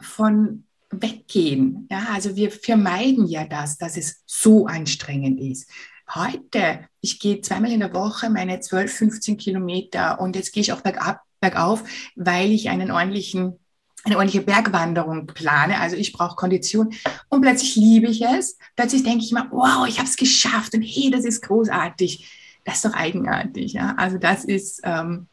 von 0.00 0.64
weggehen. 0.90 1.88
Ja, 1.90 2.08
also 2.12 2.36
wir 2.36 2.50
vermeiden 2.50 3.26
ja 3.26 3.46
das, 3.46 3.78
dass 3.78 3.96
es 3.96 4.22
so 4.26 4.66
anstrengend 4.66 5.40
ist. 5.40 5.68
Heute, 6.14 6.88
ich 7.00 7.20
gehe 7.20 7.40
zweimal 7.40 7.72
in 7.72 7.80
der 7.80 7.94
Woche 7.94 8.30
meine 8.30 8.60
12, 8.60 8.92
15 8.92 9.36
Kilometer 9.36 10.20
und 10.20 10.36
jetzt 10.36 10.52
gehe 10.52 10.60
ich 10.60 10.72
auch 10.72 10.80
bergab, 10.80 11.20
bergauf, 11.40 11.84
weil 12.16 12.50
ich 12.50 12.68
einen 12.68 12.90
ordentlichen 12.90 13.58
eine 14.04 14.16
ordentliche 14.16 14.44
Bergwanderung 14.44 15.26
plane. 15.26 15.80
Also 15.80 15.96
ich 15.96 16.12
brauche 16.12 16.36
Kondition 16.36 16.94
und 17.28 17.40
plötzlich 17.42 17.74
liebe 17.74 18.06
ich 18.06 18.22
es. 18.22 18.56
Plötzlich 18.76 19.02
denke 19.02 19.24
ich 19.24 19.32
mir, 19.32 19.48
wow, 19.50 19.86
ich 19.88 19.98
habe 19.98 20.08
es 20.08 20.16
geschafft 20.16 20.72
und 20.72 20.82
hey, 20.82 21.10
das 21.10 21.24
ist 21.24 21.42
großartig 21.42 22.24
das 22.68 22.76
ist 22.76 22.84
doch 22.84 22.94
eigenartig. 22.94 23.72
Ja? 23.72 23.94
Also 23.96 24.18
das 24.18 24.44
ist 24.44 24.82
ähm, 24.84 25.26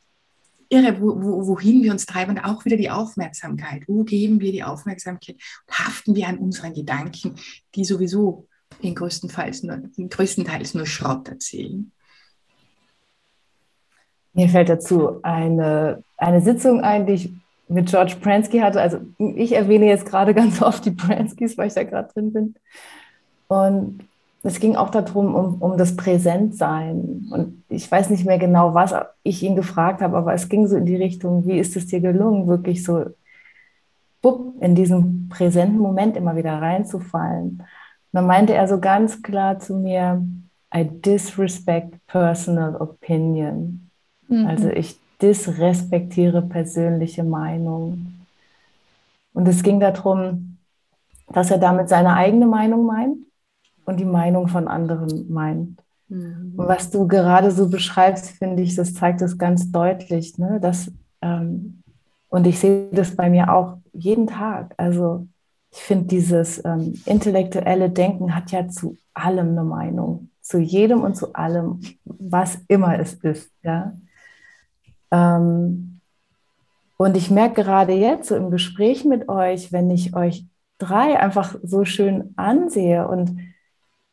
irre, 0.69 1.01
wo, 1.01 1.21
wo, 1.21 1.47
wohin 1.47 1.83
wir 1.83 1.91
uns 1.91 2.05
treiben 2.05 2.37
und 2.37 2.43
auch 2.43 2.63
wieder 2.63 2.77
die 2.77 2.89
Aufmerksamkeit. 2.89 3.83
Wo 3.87 4.05
geben 4.05 4.39
wir 4.39 4.53
die 4.53 4.63
Aufmerksamkeit? 4.63 5.35
Haften 5.69 6.15
wir 6.15 6.27
an 6.27 6.37
unseren 6.37 6.73
Gedanken, 6.73 7.35
die 7.75 7.83
sowieso 7.83 8.47
in 8.85 8.95
größtenteils 8.95 9.63
nur, 9.63 9.79
in 9.97 10.09
größtenteils 10.09 10.73
nur 10.73 10.85
Schrott 10.85 11.27
erzählen. 11.29 11.91
Mir 14.33 14.49
fällt 14.49 14.69
dazu 14.69 15.19
eine, 15.23 16.03
eine 16.17 16.41
Sitzung 16.41 16.81
ein, 16.81 17.05
die 17.05 17.13
ich 17.13 17.33
mit 17.67 17.87
George 17.87 18.15
Pransky 18.21 18.59
hatte. 18.59 18.81
Also 18.81 18.99
ich 19.17 19.53
erwähne 19.53 19.85
jetzt 19.85 20.05
gerade 20.05 20.33
ganz 20.33 20.61
oft 20.61 20.85
die 20.85 20.91
Pranskys, 20.91 21.57
weil 21.57 21.67
ich 21.67 21.73
da 21.73 21.83
gerade 21.83 22.11
drin 22.13 22.33
bin. 22.33 22.55
Und 23.47 24.03
es 24.43 24.59
ging 24.59 24.75
auch 24.75 24.89
darum, 24.89 25.33
um, 25.33 25.61
um 25.61 25.77
das 25.77 25.95
Präsentsein. 25.95 27.27
Und 27.31 27.63
ich 27.69 27.89
weiß 27.89 28.09
nicht 28.09 28.25
mehr 28.25 28.37
genau, 28.37 28.73
was 28.73 28.93
ich 29.23 29.41
ihn 29.41 29.55
gefragt 29.55 30.01
habe, 30.01 30.17
aber 30.17 30.33
es 30.33 30.49
ging 30.49 30.67
so 30.67 30.75
in 30.75 30.85
die 30.85 30.95
Richtung, 30.95 31.47
wie 31.47 31.57
ist 31.57 31.75
es 31.75 31.87
dir 31.87 31.99
gelungen, 31.99 32.47
wirklich 32.47 32.83
so 32.83 33.05
in 34.59 34.73
diesen 34.73 35.29
präsenten 35.29 35.77
Moment 35.77 36.17
immer 36.17 36.35
wieder 36.35 36.59
reinzufallen. 36.59 37.63
Und 38.15 38.19
dann 38.19 38.27
meinte 38.27 38.53
er 38.53 38.65
so 38.65 38.79
ganz 38.79 39.21
klar 39.21 39.59
zu 39.59 39.73
mir, 39.75 40.25
I 40.73 40.85
disrespect 40.85 41.95
personal 42.07 42.77
opinion. 42.77 43.89
Mhm. 44.29 44.45
Also 44.47 44.69
ich 44.69 44.97
disrespektiere 45.21 46.41
persönliche 46.41 47.25
Meinungen. 47.25 48.25
Und 49.33 49.45
es 49.49 49.61
ging 49.63 49.81
darum, 49.81 50.59
dass 51.27 51.51
er 51.51 51.57
damit 51.57 51.89
seine 51.89 52.13
eigene 52.13 52.45
Meinung 52.45 52.85
meint 52.85 53.17
und 53.83 53.99
die 53.99 54.05
Meinung 54.05 54.47
von 54.47 54.69
anderen 54.69 55.29
meint. 55.29 55.83
Mhm. 56.07 56.53
Und 56.55 56.67
was 56.69 56.89
du 56.91 57.09
gerade 57.09 57.51
so 57.51 57.67
beschreibst, 57.67 58.29
finde 58.29 58.63
ich, 58.63 58.75
das 58.75 58.93
zeigt 58.93 59.21
es 59.23 59.37
ganz 59.37 59.73
deutlich. 59.73 60.37
Ne? 60.37 60.61
Dass, 60.61 60.89
ähm, 61.21 61.83
und 62.29 62.47
ich 62.47 62.59
sehe 62.59 62.87
das 62.93 63.13
bei 63.13 63.29
mir 63.29 63.53
auch 63.53 63.75
jeden 63.91 64.27
Tag. 64.27 64.73
Also 64.77 65.27
ich 65.75 65.83
finde, 65.83 66.05
dieses 66.05 66.63
ähm, 66.63 66.93
intellektuelle 67.05 67.89
Denken 67.89 68.33
hat 68.33 68.51
ja 68.51 68.69
zu 68.69 68.97
allem 69.13 69.49
eine 69.49 69.65
Meinung. 69.65 70.29
Zu 70.41 70.59
jedem 70.59 71.01
und 71.01 71.17
zu 71.17 71.33
allem, 71.33 71.81
was 72.05 72.59
immer 72.69 72.97
es 72.97 73.15
ist. 73.15 73.51
Ja? 73.61 73.93
Ähm, 75.11 75.99
und 76.95 77.17
ich 77.17 77.29
merke 77.29 77.61
gerade 77.63 77.91
jetzt 77.91 78.29
so 78.29 78.37
im 78.37 78.51
Gespräch 78.51 79.03
mit 79.03 79.27
euch, 79.27 79.73
wenn 79.73 79.91
ich 79.91 80.15
euch 80.15 80.45
drei 80.77 81.19
einfach 81.19 81.55
so 81.61 81.83
schön 81.83 82.33
ansehe 82.37 83.05
und 83.05 83.37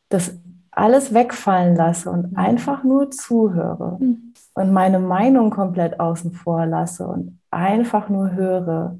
das 0.08 0.36
alles 0.72 1.14
wegfallen 1.14 1.76
lasse 1.76 2.10
und 2.10 2.32
mhm. 2.32 2.38
einfach 2.38 2.82
nur 2.82 3.12
zuhöre 3.12 3.98
mhm. 4.00 4.34
und 4.54 4.72
meine 4.72 4.98
Meinung 4.98 5.50
komplett 5.50 6.00
außen 6.00 6.32
vor 6.32 6.66
lasse 6.66 7.06
und 7.06 7.38
einfach 7.52 8.08
nur 8.08 8.32
höre, 8.32 8.98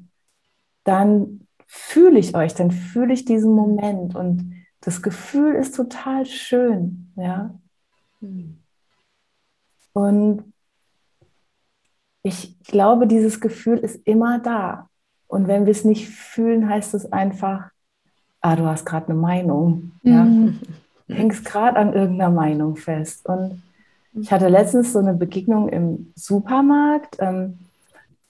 dann 0.85 1.42
fühle 1.67 2.19
ich 2.19 2.35
euch, 2.35 2.53
dann 2.53 2.71
fühle 2.71 3.13
ich 3.13 3.25
diesen 3.25 3.53
Moment 3.53 4.15
und 4.15 4.53
das 4.81 5.01
Gefühl 5.01 5.55
ist 5.55 5.75
total 5.75 6.25
schön, 6.25 7.11
ja. 7.15 7.53
Mhm. 8.21 8.59
Und 9.93 10.53
ich 12.23 12.59
glaube, 12.63 13.07
dieses 13.07 13.39
Gefühl 13.39 13.77
ist 13.77 14.07
immer 14.07 14.39
da. 14.39 14.89
Und 15.27 15.47
wenn 15.47 15.65
wir 15.65 15.71
es 15.71 15.83
nicht 15.83 16.09
fühlen, 16.09 16.69
heißt 16.69 16.93
es 16.93 17.11
einfach, 17.11 17.69
ah, 18.41 18.55
du 18.55 18.65
hast 18.65 18.85
gerade 18.85 19.07
eine 19.07 19.15
Meinung. 19.15 19.91
Ja? 20.03 20.23
Mhm 20.23 20.59
hängst 21.07 21.45
gerade 21.45 21.77
an 21.77 21.93
irgendeiner 21.93 22.31
Meinung 22.31 22.75
fest. 22.75 23.25
Und 23.27 23.61
ich 24.13 24.31
hatte 24.31 24.47
letztens 24.47 24.93
so 24.93 24.99
eine 24.99 25.13
Begegnung 25.13 25.69
im 25.69 26.11
Supermarkt. 26.15 27.17
Ähm, 27.19 27.59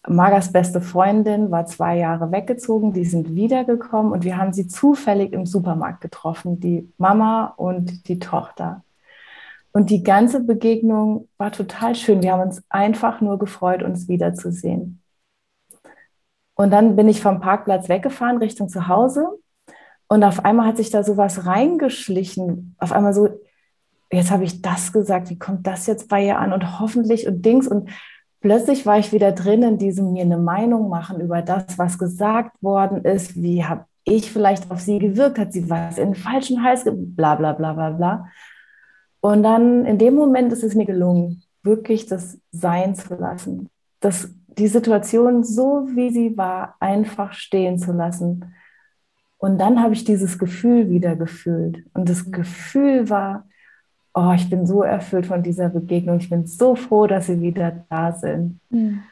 Magas 0.07 0.51
beste 0.51 0.81
Freundin 0.81 1.49
war 1.49 1.65
zwei 1.65 1.97
Jahre 1.97 2.31
weggezogen, 2.31 2.91
die 2.91 3.05
sind 3.05 3.35
wiedergekommen 3.35 4.11
und 4.11 4.23
wir 4.23 4.37
haben 4.37 4.51
sie 4.51 4.67
zufällig 4.67 5.31
im 5.31 5.45
Supermarkt 5.45 6.01
getroffen, 6.01 6.59
die 6.59 6.91
Mama 6.97 7.53
und 7.55 8.07
die 8.09 8.19
Tochter. 8.19 8.83
Und 9.71 9.89
die 9.89 10.03
ganze 10.03 10.41
Begegnung 10.41 11.29
war 11.37 11.51
total 11.51 11.95
schön. 11.95 12.21
Wir 12.21 12.33
haben 12.33 12.41
uns 12.41 12.61
einfach 12.69 13.21
nur 13.21 13.39
gefreut, 13.39 13.81
uns 13.81 14.07
wiederzusehen. 14.07 15.01
Und 16.55 16.71
dann 16.71 16.95
bin 16.95 17.07
ich 17.07 17.21
vom 17.21 17.39
Parkplatz 17.39 17.89
weggefahren 17.89 18.37
Richtung 18.37 18.69
zu 18.69 18.87
Hause 18.87 19.27
und 20.07 20.23
auf 20.23 20.45
einmal 20.45 20.67
hat 20.67 20.77
sich 20.77 20.91
da 20.91 21.03
sowas 21.03 21.47
reingeschlichen. 21.47 22.75
Auf 22.77 22.91
einmal 22.91 23.13
so, 23.13 23.29
jetzt 24.11 24.29
habe 24.29 24.43
ich 24.43 24.61
das 24.61 24.93
gesagt, 24.93 25.31
wie 25.31 25.39
kommt 25.39 25.65
das 25.65 25.87
jetzt 25.87 26.09
bei 26.09 26.23
ihr 26.23 26.37
an 26.37 26.53
und 26.53 26.79
hoffentlich 26.79 27.27
und 27.27 27.43
Dings 27.43 27.67
und 27.67 27.89
plötzlich 28.43 28.85
war 28.85 28.99
ich 28.99 29.11
wieder 29.11 29.31
drin 29.31 29.63
in 29.63 29.77
diesem 29.79 30.13
mir 30.13 30.21
eine 30.21 30.37
Meinung 30.37 30.89
machen 30.89 31.19
über 31.19 31.41
das, 31.41 31.79
was 31.79 31.97
gesagt 31.97 32.61
worden 32.61 33.03
ist, 33.03 33.41
wie 33.41 33.65
habe 33.65 33.85
ich 34.03 34.31
vielleicht 34.31 34.69
auf 34.69 34.81
sie 34.81 34.99
gewirkt, 34.99 35.39
hat 35.39 35.53
sie 35.53 35.69
was 35.69 35.97
in 35.97 36.09
den 36.11 36.15
falschen 36.15 36.61
Hals, 36.61 36.83
bla 36.85 37.35
bla 37.35 37.53
bla 37.53 37.73
bla 37.73 37.89
bla. 37.91 38.27
Und 39.21 39.43
dann 39.43 39.85
in 39.85 39.97
dem 39.97 40.13
Moment 40.13 40.51
ist 40.51 40.63
es 40.63 40.75
mir 40.75 40.85
gelungen, 40.85 41.41
wirklich 41.63 42.05
das 42.05 42.37
sein 42.51 42.93
zu 42.95 43.15
lassen, 43.15 43.69
das, 44.01 44.29
die 44.47 44.67
Situation 44.67 45.45
so, 45.45 45.87
wie 45.95 46.11
sie 46.11 46.37
war, 46.37 46.75
einfach 46.81 47.31
stehen 47.31 47.79
zu 47.79 47.93
lassen. 47.93 48.53
Und 49.37 49.57
dann 49.57 49.81
habe 49.81 49.93
ich 49.93 50.03
dieses 50.03 50.37
Gefühl 50.37 50.89
wieder 50.89 51.15
gefühlt. 51.15 51.85
Und 51.93 52.09
das 52.09 52.29
Gefühl 52.29 53.09
war, 53.09 53.47
oh, 54.13 54.31
ich 54.35 54.49
bin 54.49 54.65
so 54.65 54.83
erfüllt 54.83 55.25
von 55.25 55.43
dieser 55.43 55.69
Begegnung. 55.69 56.17
Ich 56.17 56.29
bin 56.29 56.45
so 56.45 56.75
froh, 56.75 57.07
dass 57.07 57.27
sie 57.27 57.41
wieder 57.41 57.83
da 57.89 58.11
sind. 58.13 58.59
Mhm. 58.69 59.03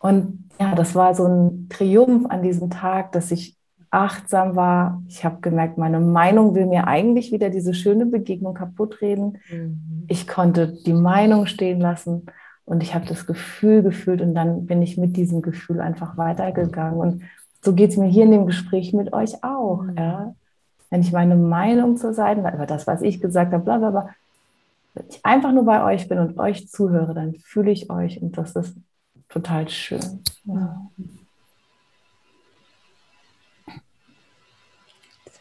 Und 0.00 0.50
ja, 0.60 0.74
das 0.74 0.94
war 0.94 1.14
so 1.14 1.26
ein 1.26 1.68
Triumph 1.70 2.26
an 2.28 2.42
diesem 2.42 2.70
Tag, 2.70 3.12
dass 3.12 3.30
ich 3.30 3.56
achtsam 3.90 4.56
war. 4.56 5.02
Ich 5.08 5.24
habe 5.24 5.40
gemerkt, 5.40 5.78
meine 5.78 6.00
Meinung 6.00 6.54
will 6.54 6.66
mir 6.66 6.88
eigentlich 6.88 7.30
wieder 7.30 7.48
diese 7.48 7.74
schöne 7.74 8.06
Begegnung 8.06 8.54
kaputtreden. 8.54 9.38
Mhm. 9.50 10.04
Ich 10.08 10.26
konnte 10.26 10.76
die 10.84 10.92
Meinung 10.92 11.46
stehen 11.46 11.80
lassen 11.80 12.26
und 12.64 12.82
ich 12.82 12.94
habe 12.94 13.06
das 13.06 13.26
Gefühl 13.26 13.82
gefühlt 13.82 14.20
und 14.20 14.34
dann 14.34 14.66
bin 14.66 14.82
ich 14.82 14.98
mit 14.98 15.16
diesem 15.16 15.42
Gefühl 15.42 15.80
einfach 15.80 16.16
weitergegangen. 16.16 16.98
Und 16.98 17.22
so 17.62 17.72
geht 17.72 17.90
es 17.90 17.96
mir 17.96 18.08
hier 18.08 18.24
in 18.24 18.32
dem 18.32 18.46
Gespräch 18.46 18.92
mit 18.92 19.12
euch 19.12 19.44
auch. 19.44 19.84
Mhm. 19.84 19.96
Ja? 19.96 20.34
Wenn 20.94 21.00
ich 21.00 21.10
meine 21.10 21.34
Meinung 21.34 21.96
zur 21.96 22.14
Seite, 22.14 22.38
über 22.38 22.66
das, 22.66 22.86
was 22.86 23.02
ich 23.02 23.20
gesagt 23.20 23.52
habe, 23.52 23.64
bla 23.64 23.78
bla 23.78 23.90
bla, 23.90 24.14
wenn 24.94 25.08
ich 25.08 25.26
einfach 25.26 25.50
nur 25.50 25.64
bei 25.64 25.82
euch 25.82 26.06
bin 26.06 26.20
und 26.20 26.38
euch 26.38 26.68
zuhöre, 26.68 27.14
dann 27.14 27.34
fühle 27.34 27.72
ich 27.72 27.90
euch 27.90 28.22
und 28.22 28.38
das 28.38 28.54
ist 28.54 28.76
total 29.28 29.68
schön. 29.68 30.22
Ja. 30.44 30.88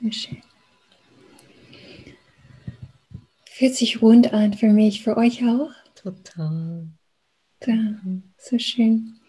Sehr 0.02 0.12
schön. 0.12 0.42
Fühlt 3.46 3.76
sich 3.76 4.02
rund 4.02 4.34
an 4.34 4.54
für 4.54 4.74
mich, 4.74 5.04
für 5.04 5.18
euch 5.18 5.44
auch? 5.46 5.70
Total. 5.94 6.88
Ja, 7.64 7.76
so 8.40 8.58
schön. 8.58 9.20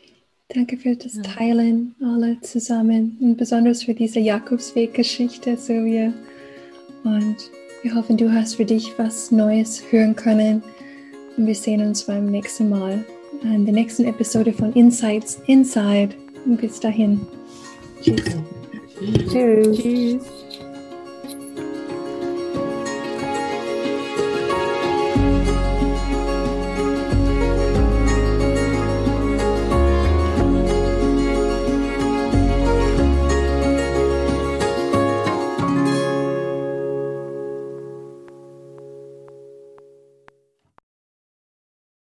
Danke 0.48 0.76
für 0.76 0.94
das 0.94 1.14
Teilen, 1.22 1.94
alle 2.02 2.38
zusammen 2.42 3.16
und 3.20 3.36
besonders 3.36 3.82
für 3.82 3.94
diese 3.94 4.20
Jakobsweg-Geschichte, 4.20 5.56
Silvia. 5.56 6.12
Und 7.02 7.36
wir 7.82 7.94
hoffen, 7.94 8.16
du 8.16 8.30
hast 8.30 8.56
für 8.56 8.66
dich 8.66 8.92
was 8.98 9.30
Neues 9.30 9.82
hören 9.90 10.14
können. 10.14 10.62
Und 11.36 11.46
wir 11.46 11.54
sehen 11.54 11.80
uns 11.80 12.04
beim 12.04 12.26
nächsten 12.26 12.68
Mal 12.68 13.04
in 13.42 13.64
der 13.64 13.74
nächsten 13.74 14.04
Episode 14.04 14.52
von 14.52 14.72
Insights 14.74 15.40
Inside. 15.46 16.10
Und 16.44 16.60
bis 16.60 16.78
dahin. 16.78 17.20
Tschüss. 18.02 18.22
Tschüss. 19.30 19.80
Tschüss. 19.80 20.43